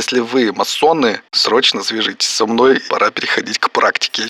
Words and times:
Если 0.00 0.20
вы 0.20 0.50
масоны, 0.50 1.20
срочно 1.30 1.82
свяжитесь 1.82 2.30
со 2.30 2.46
мной, 2.46 2.80
пора 2.88 3.10
переходить 3.10 3.58
к 3.58 3.70
практике. 3.70 4.28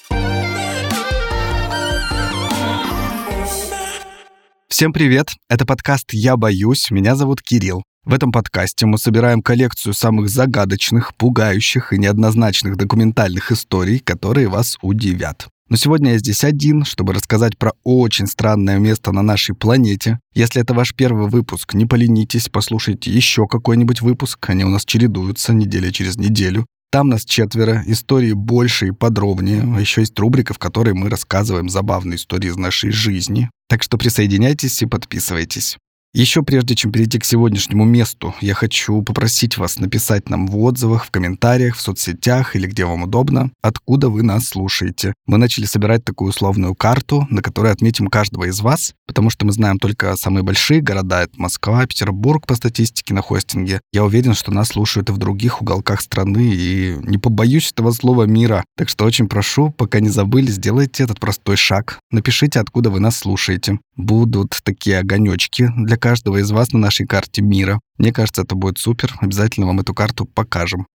Всем 4.66 4.92
привет! 4.92 5.28
Это 5.48 5.64
подкаст 5.64 6.12
«Я 6.12 6.36
боюсь». 6.36 6.90
Меня 6.90 7.14
зовут 7.14 7.40
Кирилл. 7.40 7.84
В 8.04 8.12
этом 8.12 8.32
подкасте 8.32 8.86
мы 8.86 8.98
собираем 8.98 9.42
коллекцию 9.42 9.94
самых 9.94 10.28
загадочных, 10.28 11.14
пугающих 11.14 11.92
и 11.92 11.98
неоднозначных 11.98 12.76
документальных 12.76 13.52
историй, 13.52 14.00
которые 14.00 14.48
вас 14.48 14.76
удивят. 14.82 15.46
Но 15.70 15.76
сегодня 15.76 16.12
я 16.12 16.18
здесь 16.18 16.42
один, 16.42 16.84
чтобы 16.84 17.14
рассказать 17.14 17.56
про 17.56 17.72
очень 17.84 18.26
странное 18.26 18.78
место 18.78 19.12
на 19.12 19.22
нашей 19.22 19.54
планете. 19.54 20.18
Если 20.34 20.60
это 20.60 20.74
ваш 20.74 20.94
первый 20.96 21.28
выпуск, 21.28 21.74
не 21.74 21.86
поленитесь, 21.86 22.48
послушайте 22.48 23.12
еще 23.12 23.46
какой-нибудь 23.46 24.00
выпуск. 24.00 24.50
Они 24.50 24.64
у 24.64 24.68
нас 24.68 24.84
чередуются 24.84 25.54
неделя 25.54 25.92
через 25.92 26.16
неделю. 26.16 26.66
Там 26.90 27.08
нас 27.08 27.24
четверо, 27.24 27.84
истории 27.86 28.32
больше 28.32 28.88
и 28.88 28.90
подробнее. 28.90 29.62
А 29.76 29.80
еще 29.80 30.00
есть 30.00 30.18
рубрика, 30.18 30.54
в 30.54 30.58
которой 30.58 30.92
мы 30.92 31.08
рассказываем 31.08 31.68
забавные 31.68 32.16
истории 32.16 32.48
из 32.48 32.56
нашей 32.56 32.90
жизни. 32.90 33.48
Так 33.68 33.84
что 33.84 33.96
присоединяйтесь 33.96 34.82
и 34.82 34.86
подписывайтесь. 34.86 35.78
Еще 36.12 36.42
прежде 36.42 36.74
чем 36.74 36.90
перейти 36.90 37.20
к 37.20 37.24
сегодняшнему 37.24 37.84
месту, 37.84 38.34
я 38.40 38.54
хочу 38.54 39.00
попросить 39.02 39.58
вас 39.58 39.78
написать 39.78 40.28
нам 40.28 40.48
в 40.48 40.58
отзывах, 40.58 41.04
в 41.04 41.12
комментариях, 41.12 41.76
в 41.76 41.80
соцсетях 41.80 42.56
или 42.56 42.66
где 42.66 42.84
вам 42.84 43.04
удобно, 43.04 43.52
откуда 43.62 44.08
вы 44.08 44.24
нас 44.24 44.46
слушаете. 44.46 45.14
Мы 45.26 45.38
начали 45.38 45.66
собирать 45.66 46.04
такую 46.04 46.30
условную 46.30 46.74
карту, 46.74 47.28
на 47.30 47.42
которой 47.42 47.70
отметим 47.70 48.08
каждого 48.08 48.48
из 48.48 48.60
вас, 48.60 48.92
потому 49.06 49.30
что 49.30 49.46
мы 49.46 49.52
знаем 49.52 49.78
только 49.78 50.16
самые 50.16 50.42
большие 50.42 50.80
города, 50.80 51.22
это 51.22 51.40
Москва, 51.40 51.86
Петербург 51.86 52.44
по 52.44 52.56
статистике 52.56 53.14
на 53.14 53.22
хостинге. 53.22 53.80
Я 53.92 54.04
уверен, 54.04 54.34
что 54.34 54.50
нас 54.50 54.70
слушают 54.70 55.10
и 55.10 55.12
в 55.12 55.18
других 55.18 55.62
уголках 55.62 56.00
страны, 56.00 56.42
и 56.52 56.96
не 57.02 57.18
побоюсь 57.18 57.70
этого 57.70 57.92
слова 57.92 58.24
мира. 58.24 58.64
Так 58.76 58.88
что 58.88 59.04
очень 59.04 59.28
прошу, 59.28 59.70
пока 59.70 60.00
не 60.00 60.08
забыли, 60.08 60.50
сделайте 60.50 61.04
этот 61.04 61.20
простой 61.20 61.54
шаг. 61.54 62.00
Напишите, 62.10 62.58
откуда 62.58 62.90
вы 62.90 62.98
нас 62.98 63.16
слушаете. 63.16 63.78
Будут 63.96 64.58
такие 64.64 64.98
огонечки 64.98 65.68
для 65.76 65.99
каждого 66.00 66.38
из 66.38 66.50
вас 66.50 66.72
на 66.72 66.80
нашей 66.80 67.06
карте 67.06 67.42
мира. 67.42 67.78
Мне 67.98 68.12
кажется, 68.12 68.42
это 68.42 68.56
будет 68.56 68.78
супер. 68.78 69.14
Обязательно 69.20 69.66
вам 69.66 69.78
эту 69.78 69.94
карту 69.94 70.24
покажем. 70.24 70.86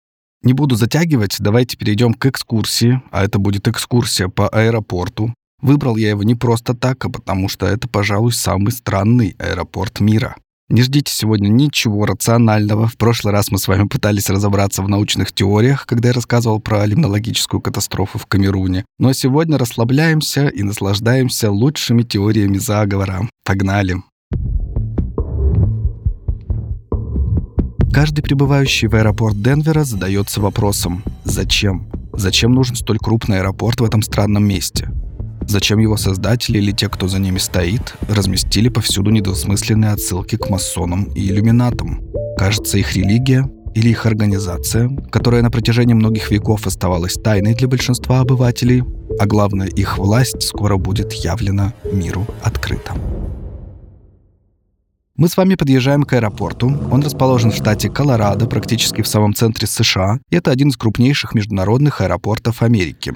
Не 0.43 0.53
буду 0.53 0.75
затягивать, 0.75 1.37
давайте 1.39 1.77
перейдем 1.77 2.13
к 2.13 2.27
экскурсии, 2.27 3.01
а 3.13 3.25
это 3.25 3.39
будет 3.39 3.69
экскурсия 3.69 4.29
по 4.29 4.49
аэропорту. 4.49 5.33
Выбрал 5.63 5.97
я 5.97 6.11
его 6.11 6.23
не 6.23 6.35
просто 6.35 6.75
так, 6.75 7.03
а 7.05 7.09
потому 7.09 7.49
что 7.49 7.67
это, 7.67 7.89
пожалуй, 7.89 8.33
самый 8.33 8.73
странный 8.73 9.37
аэропорт 9.39 10.01
мира. 10.01 10.37
Не 10.69 10.83
ждите 10.83 11.13
сегодня 11.13 11.49
ничего 11.49 12.07
рационального. 12.07 12.89
В 12.89 12.97
прошлый 12.97 13.33
раз 13.33 13.51
мы 13.51 13.59
с 13.59 13.69
вами 13.69 13.87
пытались 13.87 14.31
разобраться 14.31 14.83
в 14.83 14.89
научных 14.89 15.33
теориях, 15.33 15.85
когда 15.87 16.09
я 16.09 16.15
рассказывал 16.15 16.59
про 16.59 16.85
лимнологическую 16.87 17.61
катастрофу 17.61 18.19
в 18.19 18.27
Камеруне. 18.27 18.85
Но 18.99 19.13
сегодня 19.13 19.59
расслабляемся 19.59 20.49
и 20.49 20.63
наслаждаемся 20.63 21.51
лучшими 21.51 22.03
теориями 22.03 22.57
заговора. 22.57 23.29
Погнали! 23.45 23.97
Каждый 27.95 28.23
прибывающий 28.23 28.89
в 28.89 28.95
аэропорт 28.97 29.41
Денвера 29.41 29.85
задается 29.85 30.41
вопросом 30.41 31.05
«Зачем? 31.23 31.89
Зачем 32.13 32.53
нужен 32.53 32.75
столь 32.75 32.99
крупный 32.99 33.39
аэропорт 33.39 33.81
в 33.81 33.85
этом 33.85 34.03
странном 34.03 34.45
месте? 34.49 34.91
Зачем 35.47 35.79
его 35.79 35.97
создатели 35.97 36.59
или 36.59 36.73
те, 36.73 36.89
кто 36.89 37.07
за 37.07 37.21
ними 37.21 37.39
стоит, 37.39 37.95
разместили 38.09 38.69
повсюду 38.69 39.13
недосмысленные 39.13 39.93
отсылки 39.93 40.35
к 40.35 40.51
масонам 40.51 41.05
и 41.15 41.29
иллюминатам? 41.29 42.03
Кажется, 42.37 42.79
их 42.79 42.97
религия 42.97 43.49
или 43.77 43.91
их 43.91 44.07
организация, 44.07 44.91
которая 45.13 45.43
на 45.43 45.53
протяжении 45.53 45.95
многих 45.95 46.33
веков 46.33 46.67
оставалась 46.67 47.15
тайной 47.15 47.55
для 47.55 47.69
большинства 47.69 48.19
обывателей, 48.19 48.83
а 49.21 49.27
главное, 49.27 49.69
их 49.69 49.99
власть 49.99 50.43
скоро 50.43 50.79
будет 50.79 51.13
явлена 51.13 51.73
миру 51.93 52.27
открыто. 52.43 52.93
Мы 55.17 55.29
с 55.29 55.37
вами 55.37 55.55
подъезжаем 55.55 56.03
к 56.03 56.13
аэропорту. 56.15 56.77
Он 56.91 57.01
расположен 57.01 57.53
в 57.53 57.55
штате 57.55 57.89
Колорадо, 57.89 58.49
практически 58.49 59.01
в 59.01 59.07
самом 59.07 59.33
центре 59.33 59.69
США. 59.69 60.19
Это 60.33 60.51
один 60.51 60.71
из 60.71 60.77
крупнейших 60.77 61.35
международных 61.35 62.01
аэропортов 62.01 62.63
Америки. 62.63 63.15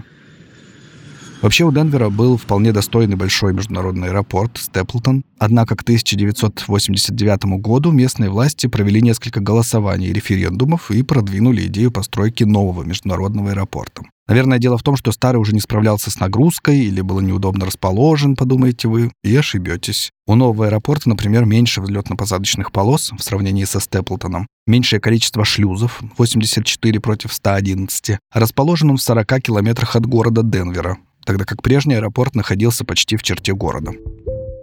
Вообще 1.40 1.64
у 1.64 1.70
Денвера 1.70 2.10
был 2.10 2.36
вполне 2.36 2.72
достойный 2.72 3.14
большой 3.14 3.52
международный 3.52 4.08
аэропорт 4.08 4.58
Степлтон, 4.58 5.22
однако 5.38 5.76
к 5.76 5.82
1989 5.82 7.60
году 7.60 7.92
местные 7.92 8.28
власти 8.28 8.66
провели 8.66 9.00
несколько 9.00 9.38
голосований 9.38 10.08
и 10.08 10.12
референдумов 10.12 10.90
и 10.90 11.04
продвинули 11.04 11.66
идею 11.66 11.92
постройки 11.92 12.42
нового 12.42 12.82
международного 12.82 13.50
аэропорта. 13.50 14.02
Наверное, 14.26 14.58
дело 14.58 14.76
в 14.76 14.82
том, 14.82 14.96
что 14.96 15.12
старый 15.12 15.40
уже 15.40 15.54
не 15.54 15.60
справлялся 15.60 16.10
с 16.10 16.18
нагрузкой 16.18 16.80
или 16.80 17.00
был 17.00 17.20
неудобно 17.20 17.66
расположен, 17.66 18.34
подумаете 18.34 18.88
вы, 18.88 19.12
и 19.22 19.34
ошибетесь. 19.34 20.10
У 20.26 20.34
нового 20.34 20.66
аэропорта, 20.66 21.08
например, 21.08 21.46
меньше 21.46 21.80
взлетно-посадочных 21.80 22.72
полос 22.72 23.12
в 23.16 23.22
сравнении 23.22 23.64
со 23.64 23.80
Степлтоном, 23.80 24.48
меньшее 24.66 25.00
количество 25.00 25.44
шлюзов, 25.44 26.02
84 26.18 27.00
против 27.00 27.32
111, 27.32 28.18
расположен 28.34 28.90
он 28.90 28.96
в 28.98 29.02
40 29.02 29.40
километрах 29.40 29.96
от 29.96 30.04
города 30.04 30.42
Денвера, 30.42 30.98
тогда 31.28 31.44
как 31.44 31.60
прежний 31.60 31.96
аэропорт 31.96 32.34
находился 32.34 32.86
почти 32.86 33.18
в 33.18 33.22
черте 33.22 33.52
города. 33.52 33.92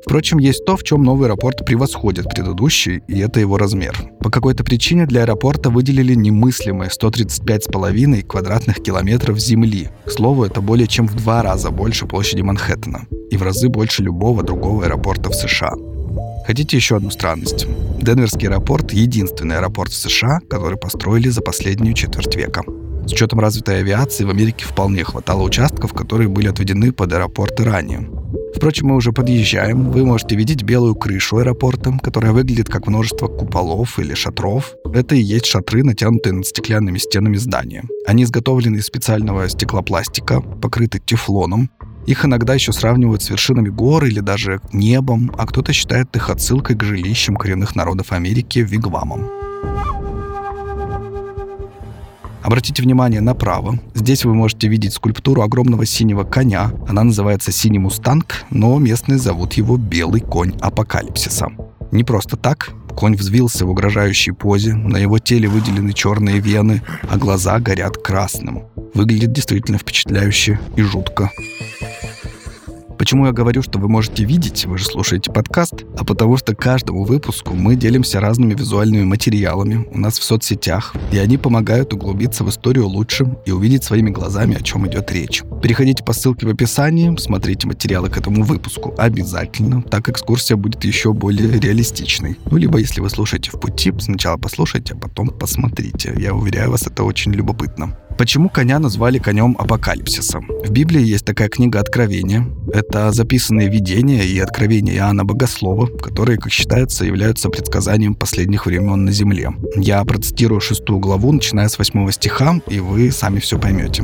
Впрочем, 0.03 0.39
есть 0.39 0.65
то, 0.65 0.75
в 0.75 0.83
чем 0.83 1.03
новый 1.03 1.27
аэропорт 1.27 1.63
превосходит 1.63 2.27
предыдущий, 2.27 3.03
и 3.07 3.19
это 3.19 3.39
его 3.39 3.59
размер. 3.59 3.95
По 4.19 4.31
какой-то 4.31 4.63
причине 4.63 5.05
для 5.05 5.21
аэропорта 5.21 5.69
выделили 5.69 6.15
немыслимые 6.15 6.89
135,5 6.89 8.23
квадратных 8.23 8.81
километров 8.81 9.37
земли. 9.37 9.89
К 10.07 10.09
слову, 10.09 10.43
это 10.43 10.59
более 10.59 10.87
чем 10.87 11.07
в 11.07 11.13
два 11.13 11.43
раза 11.43 11.69
больше 11.69 12.07
площади 12.07 12.41
Манхэттена 12.41 13.05
и 13.29 13.37
в 13.37 13.43
разы 13.43 13.69
больше 13.69 14.01
любого 14.01 14.41
другого 14.41 14.85
аэропорта 14.85 15.29
в 15.29 15.35
США. 15.35 15.73
Хотите 16.47 16.77
еще 16.77 16.95
одну 16.95 17.11
странность? 17.11 17.67
Денверский 18.01 18.47
аэропорт— 18.47 18.91
единственный 18.93 19.57
аэропорт 19.57 19.91
в 19.91 19.97
США, 19.97 20.39
который 20.49 20.79
построили 20.79 21.29
за 21.29 21.41
последнюю 21.41 21.93
четверть 21.93 22.35
века. 22.35 22.63
С 23.05 23.13
учетом 23.13 23.39
развитой 23.39 23.79
авиации 23.79 24.23
в 24.23 24.29
Америке 24.31 24.65
вполне 24.65 25.03
хватало 25.03 25.43
участков, 25.43 25.93
которые 25.93 26.27
были 26.27 26.47
отведены 26.47 26.91
под 26.91 27.13
аэропорты 27.13 27.63
ранее. 27.63 28.09
Впрочем, 28.55 28.87
мы 28.87 28.95
уже 28.95 29.11
подъезжаем. 29.11 29.91
Вы 29.91 30.05
можете 30.05 30.35
видеть 30.35 30.63
белую 30.63 30.95
крышу 30.95 31.37
аэропорта, 31.37 31.99
которая 32.01 32.31
выглядит 32.31 32.69
как 32.69 32.87
множество 32.87 33.27
куполов 33.27 33.99
или 33.99 34.13
шатров. 34.13 34.73
Это 34.93 35.13
и 35.13 35.21
есть 35.21 35.45
шатры, 35.45 35.83
натянутые 35.83 36.33
над 36.33 36.47
стеклянными 36.47 36.97
стенами 36.97 37.37
здания. 37.37 37.83
Они 38.07 38.23
изготовлены 38.23 38.77
из 38.77 38.85
специального 38.85 39.49
стеклопластика, 39.49 40.41
покрыты 40.41 40.99
тефлоном. 40.99 41.69
Их 42.07 42.23
иногда 42.23 42.53
еще 42.53 42.71
сравнивают 42.71 43.21
с 43.21 43.29
вершинами 43.29 43.69
гор 43.69 44.05
или 44.05 44.19
даже 44.19 44.61
небом, 44.71 45.31
а 45.37 45.45
кто-то 45.45 45.73
считает 45.73 46.15
их 46.15 46.29
отсылкой 46.29 46.75
к 46.75 46.83
жилищам 46.83 47.35
коренных 47.35 47.75
народов 47.75 48.11
Америки 48.13 48.59
вигвамам. 48.59 49.29
Обратите 52.45 52.83
внимание 52.83 53.21
направо. 53.21 53.79
Здесь 53.95 54.23
вы 54.23 54.35
можете 54.35 54.67
видеть 54.67 54.93
скульптуру 54.93 55.41
огромного 55.41 55.83
синего 55.87 56.23
коня. 56.23 56.71
Она 56.87 57.03
называется 57.03 57.51
«Синий 57.51 57.79
мустанг», 57.79 58.45
но 58.51 58.77
местные 58.77 59.17
зовут 59.17 59.53
его 59.53 59.77
«Белый 59.77 60.21
конь 60.21 60.53
апокалипсиса». 60.61 61.47
Не 61.91 62.03
просто 62.03 62.37
так. 62.37 62.69
Конь 62.95 63.15
взвился 63.15 63.65
в 63.65 63.71
угрожающей 63.71 64.31
позе, 64.31 64.75
на 64.75 64.97
его 64.97 65.17
теле 65.17 65.47
выделены 65.47 65.91
черные 65.91 66.39
вены, 66.39 66.83
а 67.09 67.17
глаза 67.17 67.59
горят 67.59 67.97
красным. 67.97 68.65
Выглядит 68.93 69.31
действительно 69.33 69.79
впечатляюще 69.79 70.59
и 70.75 70.83
жутко. 70.83 71.31
Почему 72.97 73.25
я 73.25 73.33
говорю, 73.33 73.61
что 73.61 73.77
вы 73.77 73.89
можете 73.89 74.23
видеть, 74.23 74.65
вы 74.65 74.77
же 74.77 74.85
слушаете 74.85 75.31
подкаст, 75.31 75.73
а 75.97 76.05
потому 76.05 76.37
что 76.37 76.55
каждому 76.55 77.03
выпуску 77.03 77.53
мы 77.53 77.75
делимся 77.75 78.19
разными 78.19 78.53
визуальными 78.53 79.03
материалами 79.03 79.87
у 79.91 79.97
нас 79.97 80.17
в 80.17 80.23
соцсетях, 80.23 80.95
и 81.11 81.17
они 81.17 81.37
помогают 81.37 81.93
углубиться 81.93 82.43
в 82.43 82.49
историю 82.49 82.87
лучше 82.87 83.37
и 83.45 83.51
увидеть 83.51 83.83
своими 83.83 84.09
глазами, 84.09 84.55
о 84.55 84.61
чем 84.61 84.87
идет 84.87 85.11
речь. 85.11 85.43
Переходите 85.61 86.03
по 86.03 86.13
ссылке 86.13 86.47
в 86.47 86.49
описании, 86.49 87.15
смотрите 87.17 87.67
материалы 87.67 88.09
к 88.09 88.17
этому 88.17 88.43
выпуску 88.43 88.93
обязательно, 88.97 89.81
так 89.81 90.07
экскурсия 90.09 90.55
будет 90.55 90.83
еще 90.85 91.13
более 91.13 91.59
реалистичной. 91.59 92.37
Ну, 92.49 92.57
либо 92.57 92.77
если 92.77 93.01
вы 93.01 93.09
слушаете 93.09 93.51
в 93.51 93.59
пути, 93.59 93.93
сначала 93.99 94.37
послушайте, 94.37 94.93
а 94.93 94.97
потом 94.97 95.29
посмотрите. 95.29 96.13
Я 96.17 96.33
уверяю 96.33 96.71
вас, 96.71 96.87
это 96.87 97.03
очень 97.03 97.33
любопытно. 97.33 97.97
Почему 98.17 98.47
коня 98.47 98.79
назвали 98.79 99.19
конем 99.19 99.57
апокалипсиса? 99.59 100.39
В 100.39 100.71
Библии 100.71 101.01
есть 101.01 101.25
такая 101.25 101.49
книга 101.49 101.81
Откровения. 101.81 102.47
Это 102.71 103.11
записанные 103.11 103.67
видения 103.69 104.23
и 104.23 104.39
откровения 104.39 104.95
Иоанна 104.95 105.25
Богослова, 105.25 105.87
которые, 105.87 106.37
как 106.37 106.49
считается, 106.49 107.03
являются 107.03 107.49
предсказанием 107.49 108.15
последних 108.15 108.67
времен 108.67 109.03
на 109.03 109.11
земле. 109.11 109.51
Я 109.75 110.03
процитирую 110.05 110.61
шестую 110.61 110.99
главу, 110.99 111.33
начиная 111.33 111.67
с 111.67 111.77
восьмого 111.77 112.13
стиха, 112.13 112.61
и 112.69 112.79
вы 112.79 113.11
сами 113.11 113.39
все 113.39 113.59
поймете. 113.59 114.03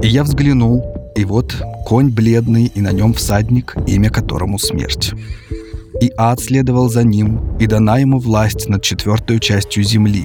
«И 0.00 0.08
я 0.08 0.22
взглянул, 0.22 0.84
и 1.16 1.24
вот 1.24 1.56
конь 1.86 2.10
бледный, 2.10 2.66
и 2.66 2.80
на 2.80 2.92
нем 2.92 3.14
всадник, 3.14 3.74
имя 3.88 4.10
которому 4.10 4.58
смерть. 4.58 5.12
и 6.00 6.10
ад 6.16 6.40
следовал 6.40 6.88
за 6.88 7.04
ним, 7.04 7.56
и 7.60 7.66
дана 7.66 7.98
ему 7.98 8.18
власть 8.18 8.68
над 8.68 8.82
четвертой 8.82 9.38
частью 9.38 9.84
земли, 9.84 10.24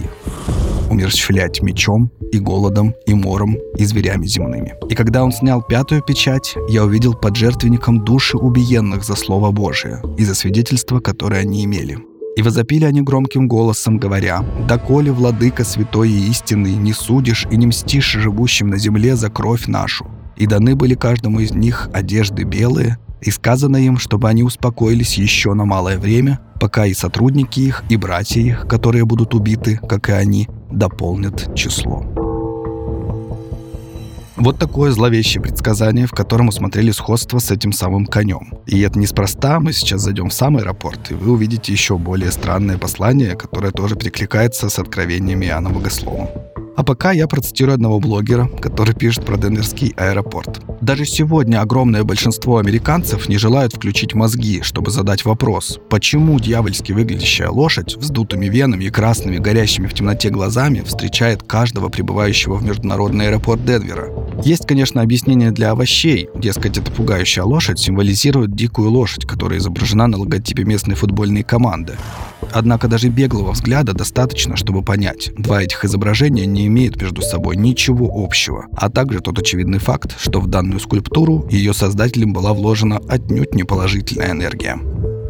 умерщвлять 0.98 1.62
мечом 1.62 2.12
и 2.32 2.40
голодом, 2.40 2.96
и 3.06 3.14
мором, 3.14 3.56
и 3.78 3.86
зверями 3.86 4.26
земными. 4.26 4.74
И 4.90 4.96
когда 4.96 5.24
он 5.24 5.32
снял 5.32 5.62
пятую 5.62 6.02
печать, 6.02 6.56
я 6.70 6.84
увидел 6.84 7.14
под 7.14 7.36
жертвенником 7.36 8.04
души 8.04 8.38
убиенных 8.38 9.04
за 9.04 9.16
Слово 9.16 9.52
Божие 9.52 10.02
и 10.18 10.26
за 10.26 10.34
свидетельство, 10.34 11.00
которое 11.00 11.42
они 11.42 11.64
имели. 11.64 12.00
И 12.36 12.42
возопили 12.42 12.86
они 12.86 13.02
громким 13.02 13.48
голосом, 13.48 13.98
говоря, 13.98 14.44
«Доколе, 14.68 15.12
владыка 15.12 15.64
святой 15.64 16.10
и 16.10 16.30
истинный, 16.30 16.76
не 16.76 16.94
судишь 16.94 17.48
и 17.52 17.58
не 17.58 17.68
мстишь 17.68 18.12
живущим 18.12 18.70
на 18.70 18.78
земле 18.78 19.16
за 19.16 19.30
кровь 19.30 19.68
нашу». 19.68 20.08
И 20.36 20.46
даны 20.48 20.76
были 20.76 20.96
каждому 20.96 21.40
из 21.40 21.52
них 21.52 21.90
одежды 21.94 22.44
белые, 22.44 22.98
и 23.22 23.32
сказано 23.32 23.78
им, 23.78 23.98
чтобы 23.98 24.30
они 24.30 24.44
успокоились 24.44 25.18
еще 25.18 25.54
на 25.54 25.66
малое 25.66 25.98
время, 25.98 26.40
пока 26.60 26.86
и 26.86 26.94
сотрудники 26.94 27.60
их, 27.60 27.84
и 27.90 27.98
братья 27.98 28.42
их, 28.42 28.68
которые 28.68 29.06
будут 29.06 29.34
убиты, 29.34 29.80
как 29.90 30.10
и 30.10 30.12
они, 30.12 30.48
дополнят 30.72 31.56
число. 31.56 32.06
Вот 34.38 34.60
такое 34.60 34.92
зловещее 34.92 35.42
предсказание, 35.42 36.06
в 36.06 36.12
котором 36.12 36.50
усмотрели 36.50 36.92
сходство 36.92 37.40
с 37.40 37.50
этим 37.50 37.72
самым 37.72 38.06
конем. 38.06 38.54
И 38.68 38.80
это 38.82 39.00
неспроста, 39.00 39.60
мы 39.60 39.74
сейчас 39.74 40.02
зайдем 40.02 40.30
в 40.30 40.34
сам 40.34 40.58
аэропорт, 40.58 41.10
и 41.10 41.16
вы 41.16 41.32
увидите 41.32 41.72
еще 41.72 41.98
более 41.98 42.32
странное 42.32 42.78
послание, 42.78 43.36
которое 43.36 43.72
тоже 43.72 43.96
перекликается 43.96 44.70
с 44.70 44.78
откровениями 44.78 45.48
Иоанна 45.48 45.72
Богослова. 45.72 46.30
А 46.78 46.84
пока 46.84 47.12
я 47.12 47.28
процитирую 47.28 47.74
одного 47.74 48.00
блогера, 48.00 48.48
который 48.62 48.94
пишет 48.94 49.26
про 49.26 49.36
Денверский 49.36 49.96
аэропорт. 49.98 50.62
Даже 50.80 51.06
сегодня 51.06 51.60
огромное 51.60 52.04
большинство 52.04 52.60
американцев 52.60 53.28
не 53.28 53.40
желают 53.40 53.74
включить 53.74 54.14
мозги, 54.14 54.62
чтобы 54.62 54.92
задать 54.92 55.26
вопрос, 55.26 55.80
почему 55.90 56.40
дьявольски 56.40 56.92
выглядящая 56.92 57.50
лошадь 57.50 57.98
вздутыми 57.98 58.46
венами 58.46 58.86
и 58.86 58.90
красными 58.92 59.40
горящими 59.40 59.88
в 59.88 59.96
темноте 59.96 60.30
глазами 60.30 60.84
встречает 60.86 61.42
каждого 61.42 61.90
прибывающего 61.90 62.54
в 62.54 62.64
международный 62.64 63.30
аэропорт 63.30 63.66
Денвера. 63.66 64.12
Есть, 64.44 64.68
конечно, 64.68 65.02
объяснение 65.02 65.50
для 65.50 65.72
овощей. 65.72 66.30
Дескать, 66.36 66.78
эта 66.78 66.92
пугающая 66.92 67.44
лошадь 67.44 67.80
символизирует 67.80 68.54
дикую 68.54 68.92
лошадь, 68.92 69.26
которая 69.26 69.58
изображена 69.58 70.06
на 70.06 70.20
логотипе 70.20 70.64
местной 70.64 70.94
футбольной 70.94 71.42
команды. 71.42 71.98
Однако 72.54 72.88
даже 72.88 73.10
беглого 73.10 73.52
взгляда 73.52 73.94
достаточно, 73.94 74.56
чтобы 74.56 74.82
понять, 74.84 75.32
два 75.38 75.64
этих 75.64 75.86
изображения 75.86 76.46
не 76.46 76.68
имеют 76.68 77.02
между 77.02 77.22
собой 77.22 77.58
ничего 77.58 78.10
общего, 78.14 78.66
а 78.76 78.90
также 78.90 79.20
тот 79.20 79.40
очевидный 79.40 79.80
факт, 79.80 80.16
что 80.20 80.40
в 80.40 80.48
данную 80.48 80.80
скульптуру 80.80 81.48
ее 81.50 81.74
создателем 81.74 82.34
была 82.34 82.54
вложена 82.54 83.02
отнюдь 83.08 83.54
не 83.54 83.64
положительная 83.64 84.32
энергия. 84.32 84.78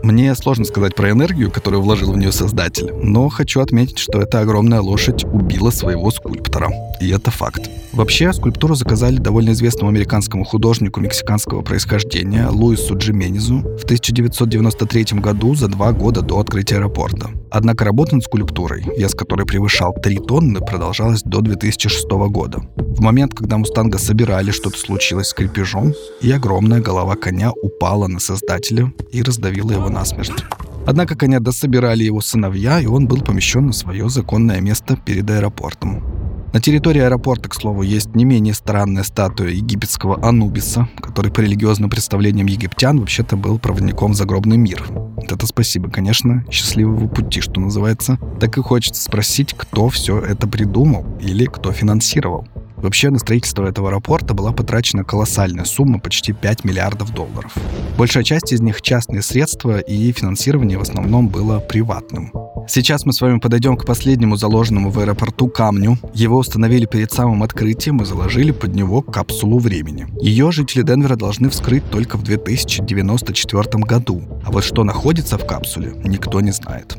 Мне 0.08 0.34
сложно 0.36 0.64
сказать 0.64 0.96
про 0.96 1.12
энергию, 1.12 1.52
которую 1.52 1.82
вложил 1.82 2.14
в 2.14 2.18
нее 2.18 2.32
создатель, 2.32 2.94
но 3.04 3.28
хочу 3.28 3.60
отметить, 3.60 3.98
что 3.98 4.22
эта 4.22 4.40
огромная 4.40 4.80
лошадь 4.80 5.26
убила 5.26 5.70
своего 5.70 6.10
скульптора. 6.12 6.70
И 7.02 7.10
это 7.10 7.30
факт. 7.30 7.70
Вообще, 7.92 8.32
скульптуру 8.32 8.76
заказали 8.76 9.18
довольно 9.18 9.50
известному 9.50 9.90
американскому 9.90 10.46
художнику 10.46 11.02
мексиканского 11.02 11.62
происхождения 11.62 12.48
Луису 12.48 12.98
Джименезу 12.98 13.58
в 13.58 13.84
1993 13.84 15.20
году 15.20 15.56
за 15.56 15.68
два 15.68 15.92
года 15.92 16.22
до 16.22 16.40
открытия 16.40 16.78
аэропорта. 16.78 17.32
Однако 17.52 17.86
работа 17.86 18.16
над 18.16 18.24
скульптурой, 18.24 18.84
вес 18.98 19.14
которой 19.14 19.46
превышал 19.46 19.94
3 19.94 20.18
тонны, 20.20 20.60
продолжалась 20.60 21.24
до 21.24 21.42
2006 21.42 22.10
года. 22.30 22.62
В 22.76 23.02
момент, 23.02 23.34
когда 23.34 23.58
Мустанга 23.58 23.98
собирали, 23.98 24.52
что-то 24.52 24.78
случилось 24.78 25.28
с 25.28 25.34
крепежом, 25.34 25.94
и 26.22 26.32
огромная 26.32 26.82
голова 26.82 27.16
коня 27.16 27.52
упала 27.52 28.08
на 28.08 28.20
создателя 28.20 28.92
и 29.12 29.22
раздавила 29.22 29.72
его 29.72 29.90
насмерть. 29.90 30.44
Однако 30.86 31.16
коня 31.16 31.40
дособирали 31.40 32.04
его 32.04 32.22
сыновья, 32.22 32.80
и 32.80 32.86
он 32.86 33.08
был 33.08 33.22
помещен 33.22 33.68
на 33.68 33.74
свое 33.74 34.10
законное 34.10 34.62
место 34.62 34.96
перед 34.96 35.30
аэропортом. 35.30 36.17
На 36.58 36.62
территории 36.62 37.02
аэропорта, 37.02 37.50
к 37.50 37.54
слову, 37.54 37.84
есть 37.84 38.16
не 38.16 38.26
менее 38.26 38.56
странная 38.56 39.04
статуя 39.04 39.52
египетского 39.52 40.18
Анубиса, 40.28 40.90
который 41.00 41.32
по 41.32 41.42
религиозным 41.42 41.88
представлениям 41.88 42.48
египтян 42.48 43.00
вообще-то 43.00 43.38
был 43.38 43.60
проводником 43.60 44.14
в 44.14 44.16
загробный 44.16 44.58
мир. 44.58 44.84
Вот 44.90 45.32
это 45.32 45.46
спасибо, 45.46 45.92
конечно, 45.92 46.44
счастливого 46.50 47.08
пути, 47.10 47.42
что 47.42 47.62
называется. 47.62 48.18
Так 48.40 48.58
и 48.58 48.62
хочется 48.64 49.04
спросить, 49.04 49.54
кто 49.56 49.88
все 49.90 50.20
это 50.20 50.48
придумал 50.48 51.06
или 51.22 51.46
кто 51.46 51.72
финансировал. 51.72 52.48
Вообще 52.78 53.12
на 53.12 53.20
строительство 53.20 53.68
этого 53.68 53.90
аэропорта 53.90 54.34
была 54.34 54.52
потрачена 54.52 55.04
колоссальная 55.04 55.66
сумма, 55.66 56.00
почти 56.00 56.34
5 56.34 56.64
миллиардов 56.64 57.14
долларов. 57.14 57.56
Большая 58.00 58.24
часть 58.24 58.52
из 58.52 58.62
них 58.62 58.82
частные 58.82 59.22
средства, 59.22 59.78
и 59.78 60.12
финансирование 60.12 60.80
в 60.80 60.82
основном 60.82 61.28
было 61.28 61.60
приватным. 61.60 62.32
Сейчас 62.70 63.06
мы 63.06 63.14
с 63.14 63.22
вами 63.22 63.40
подойдем 63.40 63.78
к 63.78 63.86
последнему 63.86 64.36
заложенному 64.36 64.90
в 64.90 65.00
аэропорту 65.00 65.48
камню. 65.48 65.98
Его 66.14 66.38
установили 66.38 66.86
перед 66.86 67.12
самым 67.14 67.44
открытием 67.44 68.02
и 68.02 68.06
заложили 68.06 68.52
под 68.52 68.76
него 68.76 69.02
капсулу 69.02 69.58
времени. 69.58 70.08
Ее 70.22 70.52
жители 70.52 70.82
Денвера 70.84 71.16
должны 71.16 71.50
вскрыть 71.50 71.90
только 71.90 72.18
в 72.18 72.24
2094 72.24 73.84
году. 73.84 74.22
А 74.46 74.52
вот 74.52 74.66
что 74.66 74.84
находится 74.84 75.38
в 75.38 75.48
капсуле, 75.48 75.94
никто 76.04 76.42
не 76.42 76.52
знает. 76.52 76.98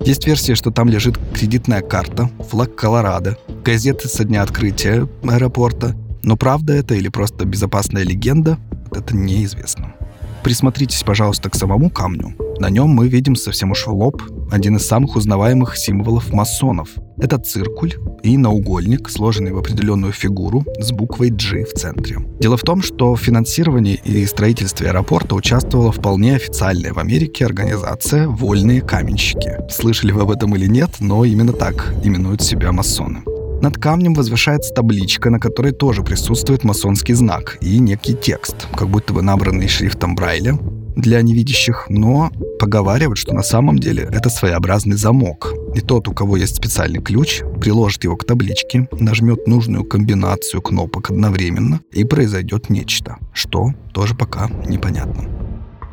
Есть 0.00 0.26
версия, 0.26 0.54
что 0.54 0.70
там 0.70 0.88
лежит 0.88 1.18
кредитная 1.34 1.82
карта, 1.82 2.30
флаг 2.48 2.74
Колорадо, 2.74 3.36
газеты 3.62 4.08
со 4.08 4.24
дня 4.24 4.42
открытия 4.42 5.06
аэропорта. 5.22 5.94
Но 6.22 6.36
правда 6.36 6.72
это 6.72 6.94
или 6.94 7.08
просто 7.08 7.44
безопасная 7.44 8.02
легенда, 8.02 8.58
это 8.90 9.14
неизвестно. 9.14 9.94
Присмотритесь, 10.42 11.02
пожалуйста, 11.02 11.50
к 11.50 11.54
самому 11.54 11.88
камню. 11.88 12.34
На 12.58 12.68
нем 12.68 12.88
мы 12.88 13.08
видим 13.08 13.36
совсем 13.36 13.70
уж 13.70 13.86
в 13.86 13.92
лоб 13.92 14.22
один 14.50 14.76
из 14.76 14.86
самых 14.86 15.16
узнаваемых 15.16 15.76
символов 15.76 16.32
масонов. 16.32 16.90
Это 17.18 17.38
циркуль 17.38 17.94
и 18.22 18.36
наугольник, 18.36 19.08
сложенный 19.08 19.52
в 19.52 19.58
определенную 19.58 20.12
фигуру 20.12 20.64
с 20.78 20.90
буквой 20.92 21.30
G 21.30 21.64
в 21.64 21.72
центре. 21.72 22.18
Дело 22.40 22.56
в 22.56 22.62
том, 22.62 22.82
что 22.82 23.14
в 23.14 23.20
финансировании 23.20 24.00
и 24.04 24.26
строительстве 24.26 24.88
аэропорта 24.88 25.34
участвовала 25.34 25.92
вполне 25.92 26.36
официальная 26.36 26.92
в 26.92 26.98
Америке 26.98 27.46
организация 27.46 28.26
«Вольные 28.28 28.80
каменщики». 28.80 29.58
Слышали 29.70 30.12
вы 30.12 30.22
об 30.22 30.30
этом 30.30 30.54
или 30.56 30.66
нет, 30.66 30.90
но 31.00 31.24
именно 31.24 31.52
так 31.52 31.94
именуют 32.02 32.42
себя 32.42 32.72
масоны. 32.72 33.22
Над 33.62 33.78
камнем 33.78 34.12
возвышается 34.14 34.74
табличка, 34.74 35.30
на 35.30 35.38
которой 35.38 35.70
тоже 35.70 36.02
присутствует 36.02 36.64
масонский 36.64 37.14
знак 37.14 37.58
и 37.60 37.78
некий 37.78 38.14
текст, 38.14 38.66
как 38.74 38.88
будто 38.88 39.12
бы 39.12 39.22
набранный 39.22 39.68
шрифтом 39.68 40.16
Брайля 40.16 40.58
для 40.96 41.22
невидящих, 41.22 41.86
но 41.88 42.32
поговаривают, 42.58 43.18
что 43.18 43.32
на 43.32 43.44
самом 43.44 43.78
деле 43.78 44.08
это 44.10 44.30
своеобразный 44.30 44.96
замок. 44.96 45.54
И 45.76 45.80
тот, 45.80 46.08
у 46.08 46.12
кого 46.12 46.38
есть 46.38 46.56
специальный 46.56 47.00
ключ, 47.00 47.42
приложит 47.60 48.02
его 48.02 48.16
к 48.16 48.24
табличке, 48.24 48.88
нажмет 48.90 49.46
нужную 49.46 49.84
комбинацию 49.84 50.60
кнопок 50.60 51.10
одновременно, 51.10 51.80
и 51.92 52.02
произойдет 52.02 52.68
нечто, 52.68 53.18
что 53.32 53.74
тоже 53.94 54.16
пока 54.16 54.50
непонятно. 54.66 55.28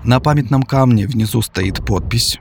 На 0.04 0.20
памятном 0.20 0.64
камне 0.64 1.06
внизу 1.06 1.44
стоит 1.44 1.86
подпись 1.86 2.40